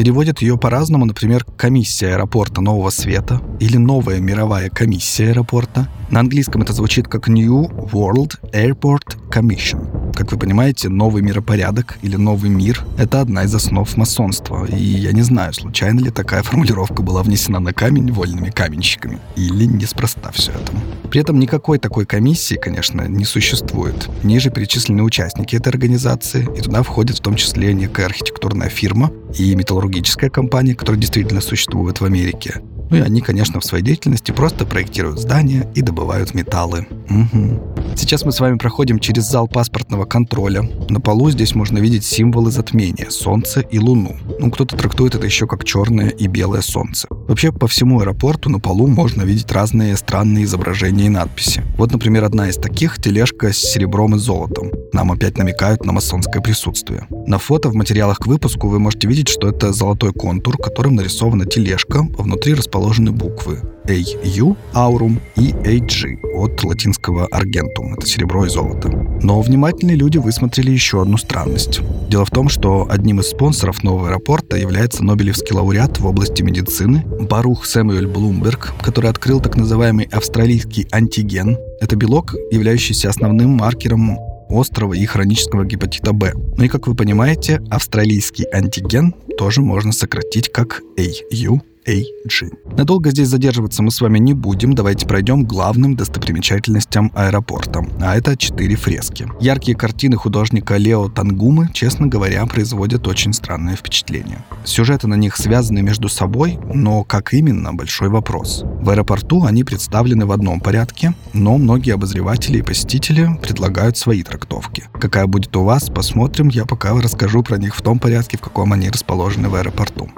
Переводят 0.00 0.40
ее 0.40 0.56
по-разному, 0.56 1.04
например, 1.04 1.44
«Комиссия 1.58 2.14
аэропорта 2.14 2.62
Нового 2.62 2.88
Света» 2.88 3.42
или 3.60 3.76
«Новая 3.76 4.18
мировая 4.18 4.70
комиссия 4.70 5.28
аэропорта». 5.28 5.90
На 6.10 6.20
английском 6.20 6.62
это 6.62 6.72
звучит 6.72 7.06
как 7.06 7.28
New 7.28 7.68
World 7.92 8.40
Airport 8.52 9.16
Commission. 9.30 10.12
Как 10.12 10.32
вы 10.32 10.38
понимаете, 10.38 10.88
новый 10.88 11.22
миропорядок 11.22 11.98
или 12.02 12.16
новый 12.16 12.50
мир— 12.50 12.84
это 12.98 13.20
одна 13.20 13.44
из 13.44 13.54
основ 13.54 13.96
масонства. 13.96 14.66
И 14.66 14.82
я 14.82 15.12
не 15.12 15.22
знаю, 15.22 15.54
случайно 15.54 16.00
ли 16.00 16.10
такая 16.10 16.42
формулировка 16.42 17.02
была 17.02 17.22
внесена 17.22 17.60
на 17.60 17.72
камень 17.72 18.10
вольными 18.10 18.50
каменщиками, 18.50 19.20
или 19.36 19.66
неспроста 19.66 20.32
все 20.32 20.50
это. 20.50 20.72
При 21.10 21.20
этом 21.20 21.38
никакой 21.38 21.78
такой 21.78 22.06
комиссии, 22.06 22.56
конечно, 22.56 23.02
не 23.02 23.24
существует. 23.24 24.10
Ниже 24.24 24.50
перечислены 24.50 25.04
участники 25.04 25.54
этой 25.54 25.68
организации, 25.68 26.48
и 26.56 26.60
туда 26.60 26.82
входит 26.82 27.18
в 27.18 27.22
том 27.22 27.36
числе 27.36 27.72
некая 27.72 28.06
архитектурная 28.06 28.68
фирма 28.68 29.12
и 29.38 29.54
металлургическая 29.54 30.28
компания, 30.28 30.74
которая 30.74 31.00
действительно 31.00 31.40
существует 31.40 32.00
в 32.00 32.04
Америке. 32.04 32.60
Ну 32.90 32.96
и 32.96 33.00
они, 33.00 33.20
конечно, 33.20 33.60
в 33.60 33.64
своей 33.64 33.84
деятельности 33.84 34.32
просто 34.32 34.66
проектируют 34.66 35.20
здания 35.20 35.70
и 35.74 35.82
добывают 35.82 36.34
металлы. 36.34 36.86
Угу. 37.08 37.96
Сейчас 37.96 38.24
мы 38.24 38.32
с 38.32 38.40
вами 38.40 38.56
проходим 38.56 38.98
через 38.98 39.30
зал 39.30 39.48
паспортного 39.48 40.04
контроля. 40.04 40.62
На 40.88 41.00
полу 41.00 41.30
здесь 41.30 41.54
можно 41.54 41.78
видеть 41.78 42.04
символы 42.04 42.50
затмения— 42.50 43.08
солнце 43.10 43.60
и 43.60 43.78
луну. 43.78 44.16
Ну, 44.38 44.50
кто-то 44.50 44.76
трактует 44.76 45.14
это 45.14 45.26
еще 45.26 45.46
как 45.46 45.64
черное 45.64 46.08
и 46.08 46.26
белое 46.26 46.62
солнце. 46.62 47.06
Вообще, 47.10 47.52
по 47.52 47.68
всему 47.68 48.00
аэропорту 48.00 48.50
на 48.50 48.58
полу 48.58 48.86
можно 48.86 49.22
видеть 49.22 49.52
разные 49.52 49.96
странные 49.96 50.44
изображения 50.44 51.06
и 51.06 51.10
надписи. 51.10 51.62
Вот, 51.76 51.92
например, 51.92 52.24
одна 52.24 52.48
из 52.48 52.56
таких— 52.56 53.00
тележка 53.02 53.52
с 53.52 53.58
серебром 53.58 54.16
и 54.16 54.18
золотом. 54.18 54.70
Нам 54.92 55.12
опять 55.12 55.38
намекают 55.38 55.84
на 55.84 55.92
масонское 55.92 56.42
присутствие. 56.42 57.06
На 57.26 57.38
фото 57.38 57.68
в 57.68 57.74
материалах 57.74 58.18
к 58.18 58.26
выпуску 58.26 58.68
вы 58.68 58.78
можете 58.78 59.06
видеть, 59.06 59.28
что 59.28 59.48
это 59.48 59.72
золотой 59.72 60.12
контур, 60.12 60.56
которым 60.56 60.96
нарисована 60.96 61.46
тележка, 61.46 62.00
а 62.18 62.22
внутри 62.22 62.54
расположены 62.80 63.12
буквы 63.12 63.60
AU– 63.86 64.56
аурум 64.74 65.20
и 65.36 65.50
AG 65.50 66.16
от 66.34 66.64
латинского 66.64 67.26
аргентум– 67.26 67.94
это 67.98 68.06
серебро 68.06 68.46
и 68.46 68.48
золото. 68.48 68.88
Но 69.22 69.40
внимательные 69.42 69.96
люди 69.96 70.16
высмотрели 70.16 70.70
еще 70.70 71.02
одну 71.02 71.18
странность. 71.18 71.80
Дело 72.08 72.24
в 72.24 72.30
том, 72.30 72.48
что 72.48 72.86
одним 72.88 73.20
из 73.20 73.28
спонсоров 73.28 73.82
нового 73.82 74.08
аэропорта 74.08 74.56
является 74.56 75.04
Нобелевский 75.04 75.54
лауреат 75.54 75.98
в 75.98 76.06
области 76.06 76.42
медицины 76.42 77.04
Барух 77.28 77.66
Сэмюэль 77.66 78.06
Блумберг, 78.06 78.72
который 78.82 79.10
открыл 79.10 79.40
так 79.40 79.56
называемый 79.56 80.08
австралийский 80.10 80.86
антиген. 80.90 81.58
Это 81.80 81.96
белок, 81.96 82.34
являющийся 82.50 83.10
основным 83.10 83.50
маркером 83.50 84.18
острого 84.48 84.94
и 84.94 85.04
хронического 85.04 85.64
гепатита 85.64 86.12
Б. 86.12 86.32
Ну 86.56 86.64
и, 86.64 86.68
как 86.68 86.86
вы 86.86 86.94
понимаете, 86.94 87.60
австралийский 87.70 88.46
антиген 88.52 89.14
тоже 89.36 89.60
можно 89.60 89.92
сократить 89.92 90.50
как 90.50 90.82
AU 90.96 91.60
AG. 91.86 92.76
Надолго 92.76 93.10
здесь 93.10 93.28
задерживаться 93.28 93.82
мы 93.82 93.90
с 93.90 94.00
вами 94.00 94.18
не 94.18 94.34
будем, 94.34 94.74
давайте 94.74 95.06
пройдем 95.06 95.44
главным 95.44 95.96
достопримечательностям 95.96 97.10
аэропорта, 97.14 97.84
а 98.00 98.16
это 98.16 98.36
четыре 98.36 98.76
фрески. 98.76 99.28
Яркие 99.40 99.76
картины 99.76 100.16
художника 100.16 100.76
Лео 100.76 101.08
Тангумы, 101.08 101.70
честно 101.72 102.06
говоря, 102.06 102.44
производят 102.46 103.06
очень 103.08 103.32
странное 103.32 103.76
впечатление. 103.76 104.44
Сюжеты 104.64 105.06
на 105.06 105.14
них 105.14 105.36
связаны 105.36 105.82
между 105.82 106.08
собой, 106.08 106.58
но 106.72 107.04
как 107.04 107.32
именно– 107.34 107.72
большой 107.74 108.08
вопрос. 108.08 108.62
В 108.64 108.90
аэропорту 108.90 109.44
они 109.44 109.64
представлены 109.64 110.26
в 110.26 110.32
одном 110.32 110.60
порядке, 110.60 111.14
но 111.32 111.56
многие 111.58 111.94
обозреватели 111.94 112.58
и 112.58 112.62
посетители 112.62 113.28
предлагают 113.42 113.96
свои 113.96 114.22
трактовки. 114.22 114.84
Какая 115.00 115.26
будет 115.26 115.56
у 115.56 115.64
вас, 115.64 115.88
посмотрим, 115.88 116.48
я 116.48 116.66
пока 116.66 116.92
расскажу 117.00 117.42
про 117.42 117.56
них 117.56 117.74
в 117.74 117.82
том 117.82 117.98
порядке, 117.98 118.36
в 118.36 118.40
каком 118.40 118.72
они 118.72 118.88
расположены 118.90 119.48
в 119.48 119.54
аэропорту. 119.54 120.08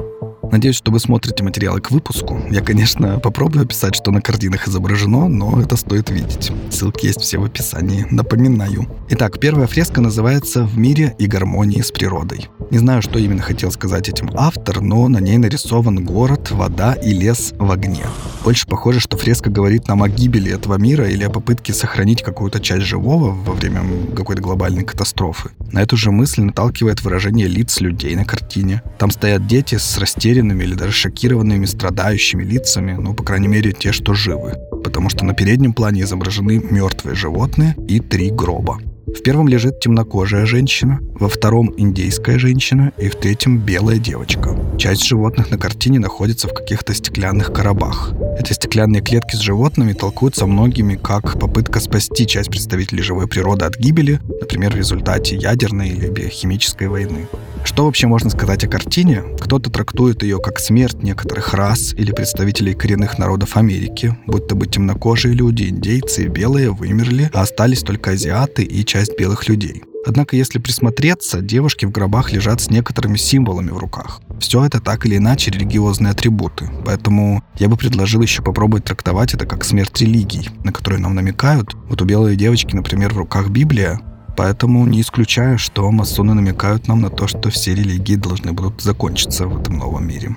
Надеюсь, 0.53 0.77
что 0.77 0.93
вы 0.93 1.01
смотрите 1.01 1.43
материалы 1.43 1.81
к 1.81 1.91
выпуску. 1.91 2.39
Я, 2.51 2.61
конечно, 2.61 3.19
попробую 3.21 3.65
описать, 3.65 3.95
что 3.95 4.11
на 4.11 4.21
картинах 4.21 4.69
изображено, 4.69 5.27
но 5.27 5.59
это 5.63 5.77
стоит 5.77 6.11
видеть. 6.11 6.53
Ссылки 6.71 7.07
есть 7.07 7.23
все 7.23 7.39
в 7.39 7.45
описании. 7.45 8.07
Напоминаю. 8.11 8.87
Итак, 9.09 9.41
первая 9.41 9.67
фреска 9.67 10.03
называется 10.03 10.65
«В 10.65 10.77
мире 10.77 11.17
и 11.19 11.27
гармонии 11.27 11.81
с 11.81 11.91
природой». 11.91 12.51
Не 12.71 12.77
знаю, 12.77 13.01
что 13.01 13.19
именно 13.19 13.41
хотел 13.41 13.71
сказать 13.71 14.11
этим 14.11 14.31
автор, 14.35 14.83
но 14.83 15.09
на 15.09 15.19
ней 15.19 15.39
нарисован 15.39 16.05
город, 16.05 16.51
вода 16.51 16.93
и 16.93 17.15
лес 17.15 17.55
в 17.59 17.71
огне. 17.71 18.05
Больше 18.45 18.67
похоже, 18.67 19.01
что 19.01 19.17
фреска 19.17 19.49
говорит 19.49 19.89
нам 19.89 20.03
о 20.03 20.09
гибели 20.09 20.53
этого 20.53 20.77
мира 20.77 21.09
или 21.09 21.25
о 21.25 21.31
попытке 21.31 21.73
сохранить 21.73 22.23
какую-то 22.23 22.61
часть 22.61 22.85
живого 22.85 23.31
во 23.31 23.55
время 23.55 23.83
какой-то 24.15 24.43
глобальной 24.43 24.85
катастрофы. 24.85 25.51
На 25.71 25.81
эту 25.81 25.97
же 25.97 26.11
мысль 26.11 26.43
наталкивает 26.43 27.03
выражение 27.03 27.47
лиц 27.47 27.81
людей 27.81 28.15
на 28.17 28.25
картине. 28.25 28.83
Там 28.99 29.11
стоят 29.11 29.47
дети 29.47 29.77
с 29.77 29.97
растерянными 30.43 30.65
или 30.65 30.75
даже 30.75 30.93
шокированными 30.93 31.67
страдающими 31.67 32.45
лицами, 32.45 32.97
ну, 33.01 33.15
по 33.15 33.23
крайней 33.23 33.49
мере, 33.49 33.73
те, 33.73 33.93
что 33.93 34.15
живы. 34.15 34.55
Потому 34.85 35.11
что 35.11 35.25
на 35.25 35.35
переднем 35.35 35.73
плане 35.73 36.03
изображены 36.03 36.61
мертвые 36.71 37.15
животные 37.15 37.77
и 37.89 38.01
три 38.01 38.31
гроба. 38.31 38.79
В 39.07 39.23
первом 39.23 39.49
лежит 39.49 39.81
темнокожая 39.81 40.47
женщина, 40.47 41.01
во 41.21 41.29
втором 41.29 41.75
индейская 41.77 42.39
женщина 42.39 42.93
и 42.99 43.09
в 43.09 43.15
третьем 43.17 43.59
белая 43.59 43.99
девочка. 43.99 44.57
Часть 44.79 45.05
животных 45.05 45.51
на 45.51 45.59
картине 45.59 45.99
находится 45.99 46.49
в 46.49 46.55
каких-то 46.55 46.95
стеклянных 46.95 47.53
коробах. 47.53 48.13
Эти 48.39 48.55
стеклянные 48.55 49.03
клетки 49.03 49.37
с 49.37 49.41
животными 49.41 49.93
толкуются 49.93 50.47
многими 50.47 50.95
как 50.97 51.39
попытка 51.39 51.81
спасти 51.81 52.27
часть 52.27 52.51
представителей 52.51 53.03
живой 53.03 53.27
природы 53.27 53.65
от 53.67 53.77
гибели, 53.77 54.21
например, 54.41 54.73
в 54.73 54.77
результате 54.77 55.37
ядерной 55.37 55.91
или 55.91 56.09
биохимической 56.09 56.89
войны. 56.89 57.27
Что 57.65 57.85
вообще 57.85 58.07
можно 58.07 58.29
сказать 58.31 58.65
о 58.65 58.69
картине? 58.69 59.23
Кто-то 59.41 59.71
трактует 59.71 60.23
ее 60.23 60.39
как 60.39 60.59
смерть 60.59 61.03
некоторых 61.03 61.55
рас 61.55 61.95
или 61.95 62.13
представителей 62.13 62.75
коренных 62.75 63.19
народов 63.19 63.57
Америки, 63.57 64.17
будто 64.27 64.55
бы 64.55 64.67
темнокожие 64.67 65.35
люди, 65.35 65.65
индейцы 65.65 66.25
и 66.25 66.29
белые 66.29 66.71
вымерли, 66.71 67.31
а 67.33 67.43
остались 67.43 67.83
только 67.83 68.13
азиаты 68.13 68.65
и 68.65 68.85
часть 68.85 69.17
белых 69.19 69.49
людей. 69.49 69.83
Однако, 70.05 70.35
если 70.35 70.59
присмотреться, 70.59 71.41
девушки 71.41 71.87
в 71.87 71.93
гробах 71.93 72.33
лежат 72.33 72.61
с 72.61 72.71
некоторыми 72.71 73.17
символами 73.17 73.71
в 73.71 73.79
руках. 73.79 74.21
Все 74.41 74.65
это 74.65 74.81
так 74.81 75.07
или 75.07 75.17
иначе 75.17 75.53
религиозные 75.53 76.11
атрибуты. 76.11 76.69
Поэтому 76.85 77.45
я 77.59 77.69
бы 77.69 77.77
предложил 77.77 78.21
еще 78.21 78.43
попробовать 78.43 78.85
трактовать 78.85 79.35
это 79.35 79.47
как 79.47 79.65
смерть 79.65 80.01
религий, 80.01 80.51
на 80.65 80.73
которые 80.73 81.01
нам 81.01 81.15
намекают. 81.15 81.77
Вот 81.89 82.03
у 82.03 82.05
белой 82.05 82.35
девочки, 82.35 82.75
например, 82.75 83.15
в 83.15 83.19
руках 83.19 83.51
Библия, 83.51 84.01
Поэтому 84.37 84.87
не 84.87 85.01
исключаю, 85.01 85.59
что 85.59 85.91
масоны 85.91 86.35
намекают 86.35 86.89
нам 86.89 87.01
на 87.01 87.11
то, 87.11 87.27
что 87.27 87.51
все 87.51 87.75
религии 87.75 88.17
должны 88.17 88.53
будут 88.53 88.81
закончиться 88.81 89.47
в 89.47 89.61
этом 89.61 89.79
новом 89.79 90.07
мире. 90.07 90.35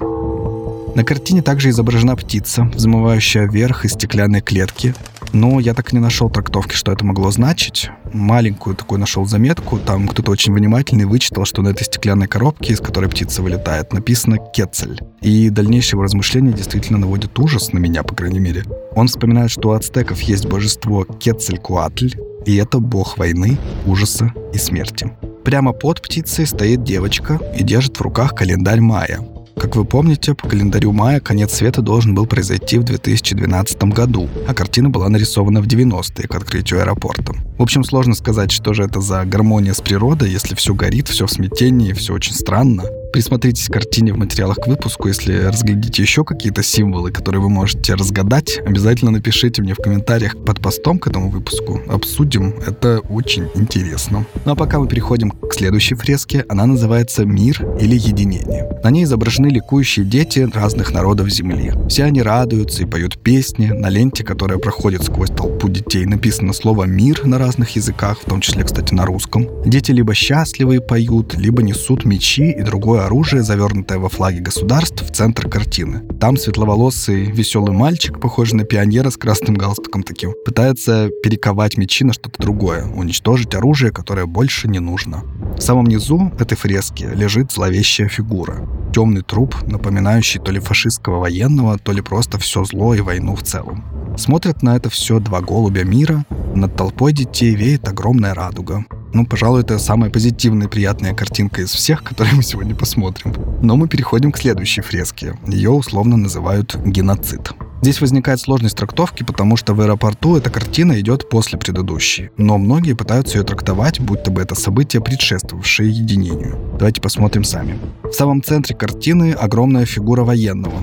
На 0.95 1.03
картине 1.03 1.41
также 1.41 1.69
изображена 1.69 2.15
птица, 2.15 2.63
взмывающая 2.73 3.47
вверх 3.49 3.83
из 3.83 3.91
стеклянной 3.91 4.41
клетки. 4.41 4.93
Но 5.35 5.59
я 5.59 5.73
так 5.73 5.91
и 5.91 5.95
не 5.97 6.01
нашел 6.01 6.29
трактовки, 6.29 6.75
что 6.75 6.93
это 6.93 7.03
могло 7.03 7.29
значить. 7.29 7.89
Маленькую 8.13 8.73
такую 8.73 8.99
нашел 8.99 9.25
заметку. 9.25 9.77
Там 9.79 10.07
кто-то 10.07 10.31
очень 10.31 10.53
внимательный 10.53 11.03
вычитал, 11.03 11.43
что 11.43 11.61
на 11.61 11.69
этой 11.69 11.83
стеклянной 11.83 12.27
коробке, 12.27 12.71
из 12.71 12.79
которой 12.79 13.09
птица 13.09 13.41
вылетает, 13.41 13.91
написано 13.91 14.37
«Кецель». 14.37 15.01
И 15.19 15.49
дальнейшее 15.49 15.97
его 15.97 16.03
размышление 16.03 16.53
действительно 16.53 16.99
наводит 16.99 17.37
ужас 17.37 17.73
на 17.73 17.79
меня, 17.79 18.03
по 18.03 18.15
крайней 18.15 18.39
мере. 18.39 18.63
Он 18.95 19.09
вспоминает, 19.09 19.51
что 19.51 19.69
у 19.69 19.71
ацтеков 19.73 20.21
есть 20.21 20.45
божество 20.45 21.03
Кецелькуатль, 21.03 22.13
и 22.45 22.55
это 22.55 22.79
бог 22.79 23.17
войны, 23.17 23.57
ужаса 23.85 24.31
и 24.53 24.57
смерти. 24.57 25.11
Прямо 25.43 25.73
под 25.73 26.01
птицей 26.01 26.47
стоит 26.47 26.83
девочка 26.83 27.41
и 27.57 27.61
держит 27.61 27.97
в 27.97 28.01
руках 28.01 28.35
календарь 28.35 28.79
мая. 28.79 29.19
Как 29.57 29.75
вы 29.77 29.85
помните, 29.85 30.33
по 30.33 30.49
календарю 30.49 30.91
мая 30.91 31.19
конец 31.21 31.53
света 31.53 31.81
должен 31.81 32.13
был 32.13 32.25
произойти 32.25 32.77
в 32.77 32.83
2012 32.83 33.83
году, 33.85 34.29
а 34.47 34.53
картина 34.53 34.89
была 34.89 35.07
нарисована 35.07 35.61
в 35.61 35.67
90-е 35.67 36.27
к 36.27 36.35
открытию 36.35 36.81
аэропорта. 36.81 37.33
В 37.57 37.61
общем, 37.61 37.83
сложно 37.85 38.15
сказать, 38.15 38.51
что 38.51 38.73
же 38.73 38.83
это 38.83 38.99
за 38.99 39.23
гармония 39.23 39.73
с 39.73 39.79
природой, 39.79 40.29
если 40.29 40.55
все 40.55 40.73
горит, 40.73 41.07
все 41.07 41.25
в 41.25 41.31
смятении, 41.31 41.93
все 41.93 42.13
очень 42.13 42.33
странно. 42.33 42.83
Присмотритесь 43.15 43.69
к 43.69 43.71
картине 43.71 44.11
в 44.11 44.17
материалах 44.17 44.57
к 44.57 44.67
выпуску. 44.67 45.07
Если 45.07 45.45
разглядите 45.45 46.01
еще 46.01 46.25
какие-то 46.25 46.61
символы, 46.61 47.11
которые 47.11 47.39
вы 47.39 47.47
можете 47.47 47.93
разгадать, 47.93 48.59
обязательно 48.65 49.09
напишите 49.09 49.61
мне 49.61 49.73
в 49.73 49.77
комментариях 49.77 50.35
под 50.43 50.59
постом 50.59 50.99
к 50.99 51.07
этому 51.07 51.29
выпуску. 51.29 51.79
Обсудим. 51.87 52.53
Это 52.67 52.99
очень 52.99 53.47
интересно. 53.55 54.25
Ну 54.43 54.51
а 54.51 54.55
пока 54.55 54.79
мы 54.79 54.89
переходим 54.89 55.31
к 55.31 55.53
следующей 55.53 55.95
фреске. 55.95 56.43
Она 56.49 56.65
называется 56.65 57.23
«Мир 57.23 57.65
или 57.79 57.95
единение». 57.95 58.69
На 58.83 58.89
ней 58.89 59.05
изображены 59.05 59.47
ликующие 59.47 60.05
дети 60.05 60.49
разных 60.53 60.91
народов 60.91 61.29
Земли. 61.29 61.71
Все 61.87 62.03
они 62.03 62.21
радуются 62.21 62.83
и 62.83 62.85
поют 62.85 63.17
песни. 63.17 63.67
На 63.67 63.87
ленте, 63.87 64.25
которая 64.25 64.59
проходит 64.59 65.05
сквозь 65.05 65.29
толпу 65.29 65.69
детей, 65.69 66.05
написано 66.05 66.51
слово 66.51 66.83
«мир» 66.83 67.25
на 67.25 67.37
разных 67.37 67.77
языках, 67.77 68.19
в 68.19 68.25
том 68.25 68.41
числе, 68.41 68.65
кстати, 68.65 68.93
на 68.93 69.05
русском. 69.05 69.47
Дети 69.65 69.91
либо 69.91 70.13
счастливы 70.13 70.75
и 70.75 70.79
поют, 70.79 71.35
либо 71.35 71.63
несут 71.63 72.03
мечи 72.03 72.51
и 72.51 72.61
другое 72.61 73.04
оружие, 73.05 73.43
завернутое 73.43 73.97
во 73.97 74.09
флаги 74.09 74.39
государств, 74.39 75.03
в 75.03 75.11
центр 75.13 75.47
картины. 75.47 76.01
Там 76.19 76.37
светловолосый 76.37 77.25
веселый 77.31 77.73
мальчик, 77.73 78.19
похожий 78.19 78.57
на 78.57 78.63
пионера 78.63 79.09
с 79.09 79.17
красным 79.17 79.55
галстуком 79.55 80.03
таким, 80.03 80.33
пытается 80.45 81.09
перековать 81.23 81.77
мечи 81.77 82.03
на 82.03 82.13
что-то 82.13 82.41
другое, 82.41 82.85
уничтожить 82.85 83.55
оружие, 83.55 83.91
которое 83.91 84.25
больше 84.25 84.67
не 84.67 84.79
нужно. 84.79 85.23
В 85.57 85.61
самом 85.61 85.85
низу 85.85 86.31
этой 86.39 86.57
фрески 86.57 87.03
лежит 87.03 87.51
зловещая 87.51 88.07
фигура. 88.07 88.67
Темный 88.93 89.21
труп, 89.21 89.55
напоминающий 89.67 90.39
то 90.39 90.51
ли 90.51 90.59
фашистского 90.59 91.19
военного, 91.19 91.77
то 91.77 91.91
ли 91.91 92.01
просто 92.01 92.37
все 92.37 92.63
зло 92.63 92.93
и 92.93 93.01
войну 93.01 93.35
в 93.35 93.43
целом. 93.43 93.83
Смотрят 94.17 94.63
на 94.63 94.77
это 94.77 94.89
все 94.89 95.19
два 95.19 95.41
голубя 95.41 95.83
мира, 95.83 96.25
над 96.55 96.75
толпой 96.75 97.11
детей 97.11 97.53
веет 97.53 97.87
огромная 97.87 98.33
радуга. 98.33 98.85
Ну, 99.15 99.25
пожалуй, 99.25 99.61
это 99.61 99.79
самая 99.79 100.09
позитивная 100.09 100.67
и 100.67 100.69
приятная 100.69 101.13
картинка 101.13 101.61
из 101.61 101.71
всех, 101.71 102.03
которые 102.03 102.35
мы 102.35 102.43
сегодня 102.43 102.75
посмотрим. 102.75 103.33
Но 103.61 103.77
мы 103.77 103.87
переходим 103.87 104.33
к 104.33 104.37
следующей 104.37 104.81
фреске. 104.81 105.37
Ее 105.47 105.69
условно 105.69 106.17
называют 106.17 106.75
геноцид. 106.85 107.53
Здесь 107.81 108.01
возникает 108.01 108.41
сложность 108.41 108.75
трактовки, 108.75 109.23
потому 109.23 109.55
что 109.55 109.73
в 109.73 109.79
аэропорту 109.79 110.35
эта 110.35 110.49
картина 110.49 110.99
идет 110.99 111.29
после 111.29 111.57
предыдущей. 111.57 112.31
Но 112.35 112.57
многие 112.57 112.91
пытаются 112.91 113.37
ее 113.37 113.45
трактовать, 113.45 114.01
будто 114.01 114.31
бы 114.31 114.41
это 114.41 114.53
событие, 114.53 115.01
предшествовавшее 115.01 115.89
единению. 115.89 116.57
Давайте 116.77 116.99
посмотрим 116.99 117.45
сами. 117.45 117.79
В 118.03 118.11
самом 118.11 118.43
центре 118.43 118.75
картины 118.75 119.31
огромная 119.31 119.85
фигура 119.85 120.25
военного 120.25 120.81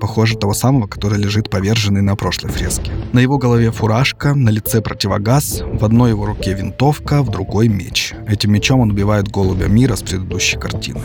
похоже 0.00 0.36
того 0.36 0.54
самого, 0.54 0.88
который 0.88 1.18
лежит 1.18 1.50
поверженный 1.50 2.02
на 2.02 2.16
прошлой 2.16 2.50
фреске. 2.50 2.90
На 3.12 3.20
его 3.20 3.38
голове 3.38 3.70
фуражка, 3.70 4.34
на 4.34 4.48
лице 4.48 4.80
противогаз, 4.80 5.62
в 5.62 5.84
одной 5.84 6.10
его 6.10 6.26
руке 6.26 6.54
винтовка, 6.54 7.22
в 7.22 7.30
другой 7.30 7.68
меч. 7.68 8.14
Этим 8.26 8.52
мечом 8.52 8.80
он 8.80 8.90
убивает 8.90 9.28
голубя 9.28 9.66
мира 9.66 9.94
с 9.94 10.02
предыдущей 10.02 10.58
картины. 10.58 11.00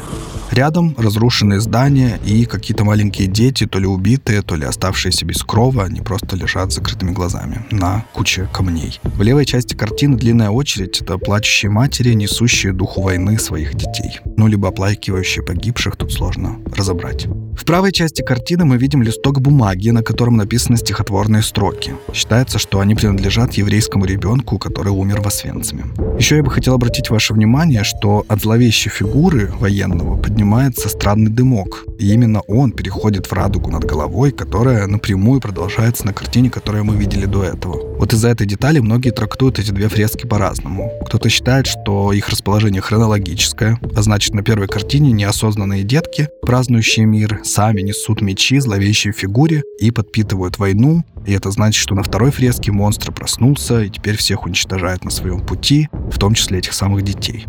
Рядом 0.51 0.95
разрушенные 0.97 1.59
здания 1.59 2.19
и 2.25 2.45
какие-то 2.45 2.83
маленькие 2.83 3.27
дети, 3.27 3.65
то 3.65 3.79
ли 3.79 3.87
убитые, 3.87 4.41
то 4.41 4.55
ли 4.55 4.65
оставшиеся 4.65 5.25
без 5.25 5.43
крова, 5.43 5.83
они 5.83 6.01
просто 6.01 6.35
лежат 6.35 6.71
с 6.71 6.75
закрытыми 6.75 7.11
глазами 7.11 7.65
на 7.71 8.05
куче 8.13 8.47
камней. 8.53 8.99
В 9.03 9.21
левой 9.21 9.45
части 9.45 9.73
картины 9.75 10.17
длинная 10.17 10.49
очередь— 10.49 11.01
это 11.01 11.17
плачущие 11.17 11.69
матери, 11.69 12.13
несущие 12.13 12.71
духу 12.71 13.01
войны 13.01 13.37
своих 13.37 13.75
детей. 13.75 14.19
Ну, 14.37 14.47
либо 14.47 14.69
оплакивающие 14.69 15.43
погибших, 15.43 15.97
тут 15.97 16.13
сложно 16.13 16.59
разобрать. 16.73 17.25
В 17.25 17.65
правой 17.65 17.91
части 17.91 18.21
картины 18.21 18.65
мы 18.65 18.77
видим 18.77 18.84
видим 18.85 19.01
листок 19.01 19.41
бумаги, 19.41 19.89
на 19.89 20.03
котором 20.03 20.37
написаны 20.37 20.77
стихотворные 20.77 21.41
строки. 21.41 21.95
Считается, 22.13 22.59
что 22.59 22.79
они 22.79 22.93
принадлежат 22.93 23.53
еврейскому 23.53 24.05
ребенку, 24.05 24.59
который 24.59 24.91
умер 24.91 25.21
в 25.21 25.27
Освенциме. 25.27 25.85
Еще 26.19 26.35
я 26.35 26.43
бы 26.43 26.51
хотел 26.51 26.75
обратить 26.75 27.09
ваше 27.09 27.33
внимание, 27.33 27.83
что 27.83 28.23
от 28.27 28.41
зловещей 28.41 28.91
фигуры 28.91 29.51
военного 29.59 30.17
поднимается 30.17 30.87
странный 30.89 31.31
дымок. 31.31 31.85
И 31.97 32.13
именно 32.13 32.41
он 32.47 32.71
переходит 32.71 33.25
в 33.25 33.33
радугу 33.33 33.71
над 33.71 33.85
головой, 33.85 34.31
которая 34.31 34.85
напрямую 34.85 35.41
продолжается 35.41 36.05
на 36.05 36.13
картине, 36.13 36.51
которую 36.51 36.85
мы 36.85 36.95
видели 36.95 37.25
до 37.25 37.43
этого. 37.43 37.94
Вот 37.97 38.11
из-за 38.13 38.29
этой 38.29 38.45
детали 38.45 38.79
многие 38.79 39.11
трактуют 39.11 39.57
эти 39.57 39.71
две 39.71 39.87
фрески 39.87 40.25
по-разному. 40.27 40.91
Кто-то 41.05 41.29
считает, 41.29 41.65
что 41.65 42.11
их 42.11 42.27
расположение 42.29 42.81
хронологическое, 42.81 43.79
а 43.95 44.01
значит 44.01 44.33
на 44.33 44.43
первой 44.43 44.67
картине 44.67 45.11
неосознанные 45.11 45.83
детки, 45.83 46.27
празднующие 46.41 47.05
мир, 47.05 47.39
сами 47.43 47.81
несут 47.81 48.21
мечи 48.21 48.59
зловещей 48.59 49.13
фигуре 49.13 49.63
и 49.79 49.91
подпитывают 49.91 50.59
войну, 50.59 51.03
и 51.25 51.33
это 51.33 51.51
значит, 51.51 51.81
что 51.81 51.95
на 51.95 52.03
второй 52.03 52.31
фреске 52.31 52.71
монстр 52.71 53.11
проснулся 53.11 53.81
и 53.81 53.89
теперь 53.89 54.17
всех 54.17 54.45
уничтожает 54.45 55.03
на 55.05 55.09
своем 55.09 55.39
пути, 55.39 55.87
в 56.11 56.19
том 56.19 56.33
числе 56.33 56.59
этих 56.59 56.73
самых 56.73 57.03
детей. 57.03 57.45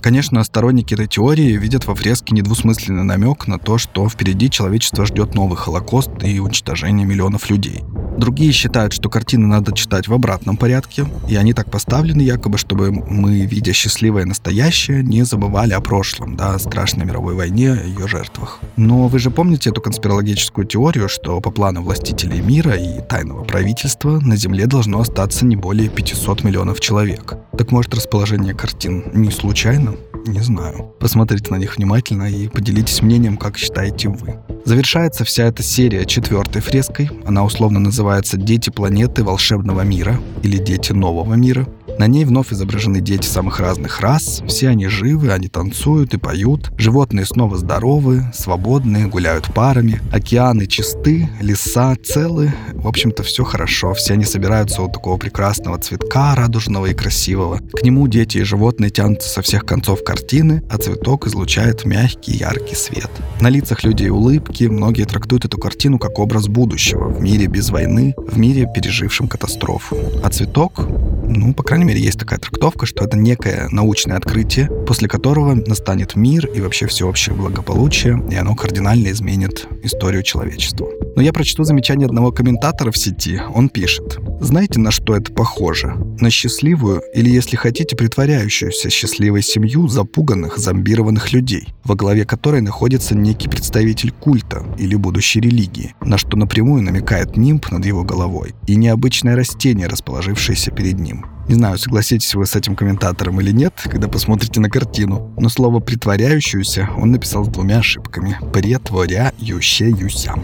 Конечно, 0.00 0.42
сторонники 0.44 0.94
этой 0.94 1.08
теории 1.08 1.56
видят 1.56 1.86
во 1.86 1.94
фреске 1.94 2.34
недвусмысленный 2.34 3.02
намек 3.02 3.48
на 3.48 3.58
то, 3.58 3.78
что 3.78 4.08
впереди 4.08 4.48
человечество 4.48 5.04
ждет 5.04 5.34
новый 5.34 5.56
Холокост 5.56 6.10
и 6.22 6.38
уничтожение 6.38 7.04
миллионов 7.04 7.50
людей. 7.50 7.82
Другие 8.18 8.50
считают, 8.50 8.92
что 8.92 9.08
картины 9.08 9.46
надо 9.46 9.72
читать 9.72 10.08
в 10.08 10.12
обратном 10.12 10.56
порядке, 10.56 11.06
и 11.28 11.36
они 11.36 11.52
так 11.52 11.70
поставлены 11.70 12.20
якобы, 12.20 12.58
чтобы 12.58 12.90
мы, 12.90 13.46
видя 13.46 13.72
счастливое 13.72 14.24
настоящее, 14.24 15.04
не 15.04 15.22
забывали 15.22 15.72
о 15.72 15.80
прошлом, 15.80 16.34
да, 16.34 16.56
о 16.56 16.58
страшной 16.58 17.06
мировой 17.06 17.36
войне, 17.36 17.74
о 17.74 17.84
ее 17.84 18.08
жертвах. 18.08 18.58
Но 18.76 19.06
вы 19.06 19.20
же 19.20 19.30
помните 19.30 19.70
эту 19.70 19.80
конспирологическую 19.80 20.66
теорию, 20.66 21.08
что 21.08 21.40
по 21.40 21.52
плану 21.52 21.82
властителей 21.82 22.40
мира 22.40 22.74
и 22.74 23.00
тайного 23.08 23.44
правительства 23.44 24.18
на 24.18 24.34
Земле 24.34 24.66
должно 24.66 24.98
остаться 24.98 25.46
не 25.46 25.54
более 25.54 25.88
500 25.88 26.42
миллионов 26.42 26.80
человек. 26.80 27.34
Так 27.56 27.70
может 27.70 27.94
расположение 27.94 28.52
картин 28.52 29.04
не 29.14 29.30
случайно? 29.30 29.94
Не 30.26 30.40
знаю. 30.40 30.94
Посмотрите 30.98 31.50
на 31.50 31.56
них 31.56 31.76
внимательно 31.76 32.30
и 32.30 32.48
поделитесь 32.48 33.02
мнением, 33.02 33.36
как 33.36 33.56
считаете 33.56 34.08
вы. 34.08 34.38
Завершается 34.64 35.24
вся 35.24 35.44
эта 35.44 35.62
серия 35.62 36.04
четвертой 36.04 36.60
фреской. 36.60 37.10
Она 37.24 37.44
условно 37.44 37.80
называется 37.80 38.36
«Дети 38.36 38.70
планеты 38.70 39.24
волшебного 39.24 39.82
мира» 39.82 40.20
или 40.42 40.58
«Дети 40.58 40.92
нового 40.92 41.34
мира». 41.34 41.66
На 41.98 42.06
ней 42.06 42.24
вновь 42.24 42.52
изображены 42.52 43.00
дети 43.00 43.26
самых 43.26 43.58
разных 43.58 44.00
рас. 44.00 44.40
Все 44.46 44.68
они 44.68 44.86
живы, 44.86 45.32
они 45.32 45.48
танцуют 45.48 46.14
и 46.14 46.16
поют. 46.16 46.70
Животные 46.78 47.26
снова 47.26 47.58
здоровы, 47.58 48.22
свободные, 48.32 49.08
гуляют 49.08 49.52
парами. 49.52 50.00
Океаны 50.12 50.66
чисты, 50.66 51.28
леса 51.40 51.96
целы. 51.96 52.54
В 52.72 52.86
общем-то, 52.86 53.24
все 53.24 53.42
хорошо. 53.42 53.94
Все 53.94 54.12
они 54.12 54.24
собираются 54.24 54.80
у 54.82 54.88
такого 54.88 55.16
прекрасного 55.16 55.76
цветка, 55.78 56.36
радужного 56.36 56.86
и 56.86 56.94
красивого. 56.94 57.58
К 57.58 57.82
нему 57.82 58.06
дети 58.06 58.38
и 58.38 58.44
животные 58.44 58.90
тянутся 58.90 59.28
со 59.28 59.42
всех 59.42 59.66
концов 59.66 60.04
картины, 60.04 60.62
а 60.70 60.78
цветок 60.78 61.26
излучает 61.26 61.84
мягкий 61.84 62.36
яркий 62.36 62.76
свет. 62.76 63.10
На 63.40 63.48
лицах 63.48 63.82
людей 63.82 64.10
улыбки, 64.10 64.64
многие 64.64 65.04
трактуют 65.04 65.46
эту 65.46 65.58
картину 65.58 65.98
как 65.98 66.20
образ 66.20 66.46
будущего 66.46 67.08
в 67.08 67.20
мире 67.20 67.48
без 67.48 67.70
войны, 67.70 68.14
в 68.16 68.38
мире, 68.38 68.70
пережившем 68.72 69.26
катастрофу. 69.26 69.96
А 70.22 70.30
цветок 70.30 70.86
ну, 71.28 71.52
по 71.52 71.62
крайней 71.62 71.84
мере, 71.84 71.87
есть 71.96 72.18
такая 72.18 72.38
трактовка, 72.38 72.86
что 72.86 73.04
это 73.04 73.16
некое 73.16 73.68
научное 73.70 74.16
открытие, 74.16 74.68
после 74.86 75.08
которого 75.08 75.54
настанет 75.54 76.16
мир 76.16 76.46
и 76.46 76.60
вообще 76.60 76.86
всеобщее 76.86 77.34
благополучие, 77.34 78.22
и 78.30 78.34
оно 78.34 78.54
кардинально 78.54 79.08
изменит 79.08 79.66
историю 79.82 80.22
человечества. 80.22 80.88
Но 81.16 81.22
я 81.22 81.32
прочту 81.32 81.64
замечание 81.64 82.06
одного 82.06 82.32
комментатора 82.32 82.90
в 82.90 82.98
сети. 82.98 83.40
Он 83.54 83.68
пишет. 83.68 84.18
Знаете, 84.40 84.78
на 84.78 84.92
что 84.92 85.16
это 85.16 85.32
похоже? 85.32 85.94
На 86.20 86.30
счастливую 86.30 87.02
или, 87.12 87.28
если 87.28 87.56
хотите, 87.56 87.96
притворяющуюся 87.96 88.88
счастливой 88.88 89.42
семью 89.42 89.88
запуганных, 89.88 90.58
зомбированных 90.58 91.32
людей, 91.32 91.68
во 91.84 91.96
главе 91.96 92.24
которой 92.24 92.60
находится 92.60 93.16
некий 93.16 93.48
представитель 93.48 94.12
культа 94.12 94.64
или 94.78 94.94
будущей 94.94 95.40
религии, 95.40 95.94
на 96.00 96.18
что 96.18 96.36
напрямую 96.36 96.82
намекает 96.82 97.36
нимб 97.36 97.68
над 97.72 97.84
его 97.84 98.04
головой 98.04 98.54
и 98.68 98.76
необычное 98.76 99.34
растение, 99.34 99.88
расположившееся 99.88 100.70
перед 100.70 101.00
ним. 101.00 101.26
Не 101.48 101.54
знаю, 101.54 101.78
согласитесь 101.78 102.34
вы 102.34 102.46
с 102.46 102.54
этим 102.54 102.76
комментатором 102.76 103.40
или 103.40 103.50
нет, 103.50 103.72
когда 103.82 104.06
посмотрите 104.06 104.60
на 104.60 104.70
картину, 104.70 105.32
но 105.36 105.48
слово 105.48 105.80
«притворяющуюся» 105.80 106.90
он 106.96 107.10
написал 107.10 107.44
с 107.44 107.48
двумя 107.48 107.78
ошибками. 107.78 108.38
«Претворяющеюся». 108.52 110.34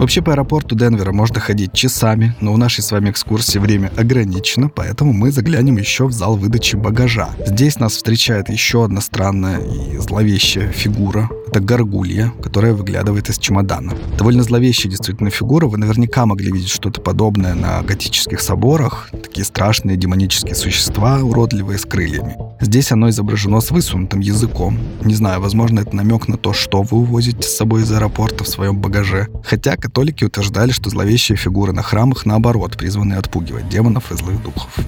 Вообще 0.00 0.22
по 0.22 0.32
аэропорту 0.32 0.74
Денвера 0.74 1.12
можно 1.12 1.40
ходить 1.40 1.74
часами, 1.74 2.34
но 2.40 2.54
в 2.54 2.58
нашей 2.58 2.80
с 2.80 2.90
вами 2.90 3.10
экскурсии 3.10 3.58
время 3.58 3.92
ограничено, 3.98 4.70
поэтому 4.70 5.12
мы 5.12 5.30
заглянем 5.30 5.76
еще 5.76 6.06
в 6.06 6.12
зал 6.12 6.36
выдачи 6.36 6.74
багажа. 6.74 7.28
Здесь 7.44 7.78
нас 7.78 7.92
встречает 7.92 8.48
еще 8.48 8.82
одна 8.82 9.02
странная 9.02 9.58
и 9.58 9.98
зловещая 9.98 10.72
фигура. 10.72 11.28
Это 11.50 11.58
горгулья, 11.58 12.32
которая 12.40 12.74
выглядывает 12.74 13.28
из 13.28 13.36
чемодана. 13.36 13.92
Довольно 14.16 14.44
зловещая 14.44 14.88
действительно 14.88 15.30
фигура. 15.30 15.66
Вы 15.66 15.78
наверняка 15.78 16.24
могли 16.24 16.52
видеть 16.52 16.68
что-то 16.68 17.00
подобное 17.00 17.54
на 17.54 17.82
готических 17.82 18.40
соборах. 18.40 19.08
Такие 19.10 19.44
страшные 19.44 19.96
демонические 19.96 20.54
существа, 20.54 21.18
уродливые 21.18 21.80
с 21.80 21.84
крыльями. 21.84 22.36
Здесь 22.60 22.92
оно 22.92 23.10
изображено 23.10 23.60
с 23.60 23.72
высунутым 23.72 24.20
языком. 24.20 24.78
Не 25.04 25.14
знаю, 25.14 25.40
возможно, 25.40 25.80
это 25.80 25.96
намек 25.96 26.28
на 26.28 26.36
то, 26.36 26.52
что 26.52 26.82
вы 26.82 26.98
увозите 26.98 27.42
с 27.42 27.56
собой 27.56 27.82
из 27.82 27.90
аэропорта 27.90 28.44
в 28.44 28.48
своем 28.48 28.78
багаже. 28.78 29.26
Хотя 29.44 29.76
католики 29.76 30.22
утверждали, 30.22 30.70
что 30.70 30.88
зловещие 30.88 31.36
фигуры 31.36 31.72
на 31.72 31.82
храмах, 31.82 32.26
наоборот, 32.26 32.76
призваны 32.76 33.14
отпугивать 33.14 33.68
демонов 33.68 34.12
и 34.12 34.16
злых 34.16 34.40
духов. 34.44 34.78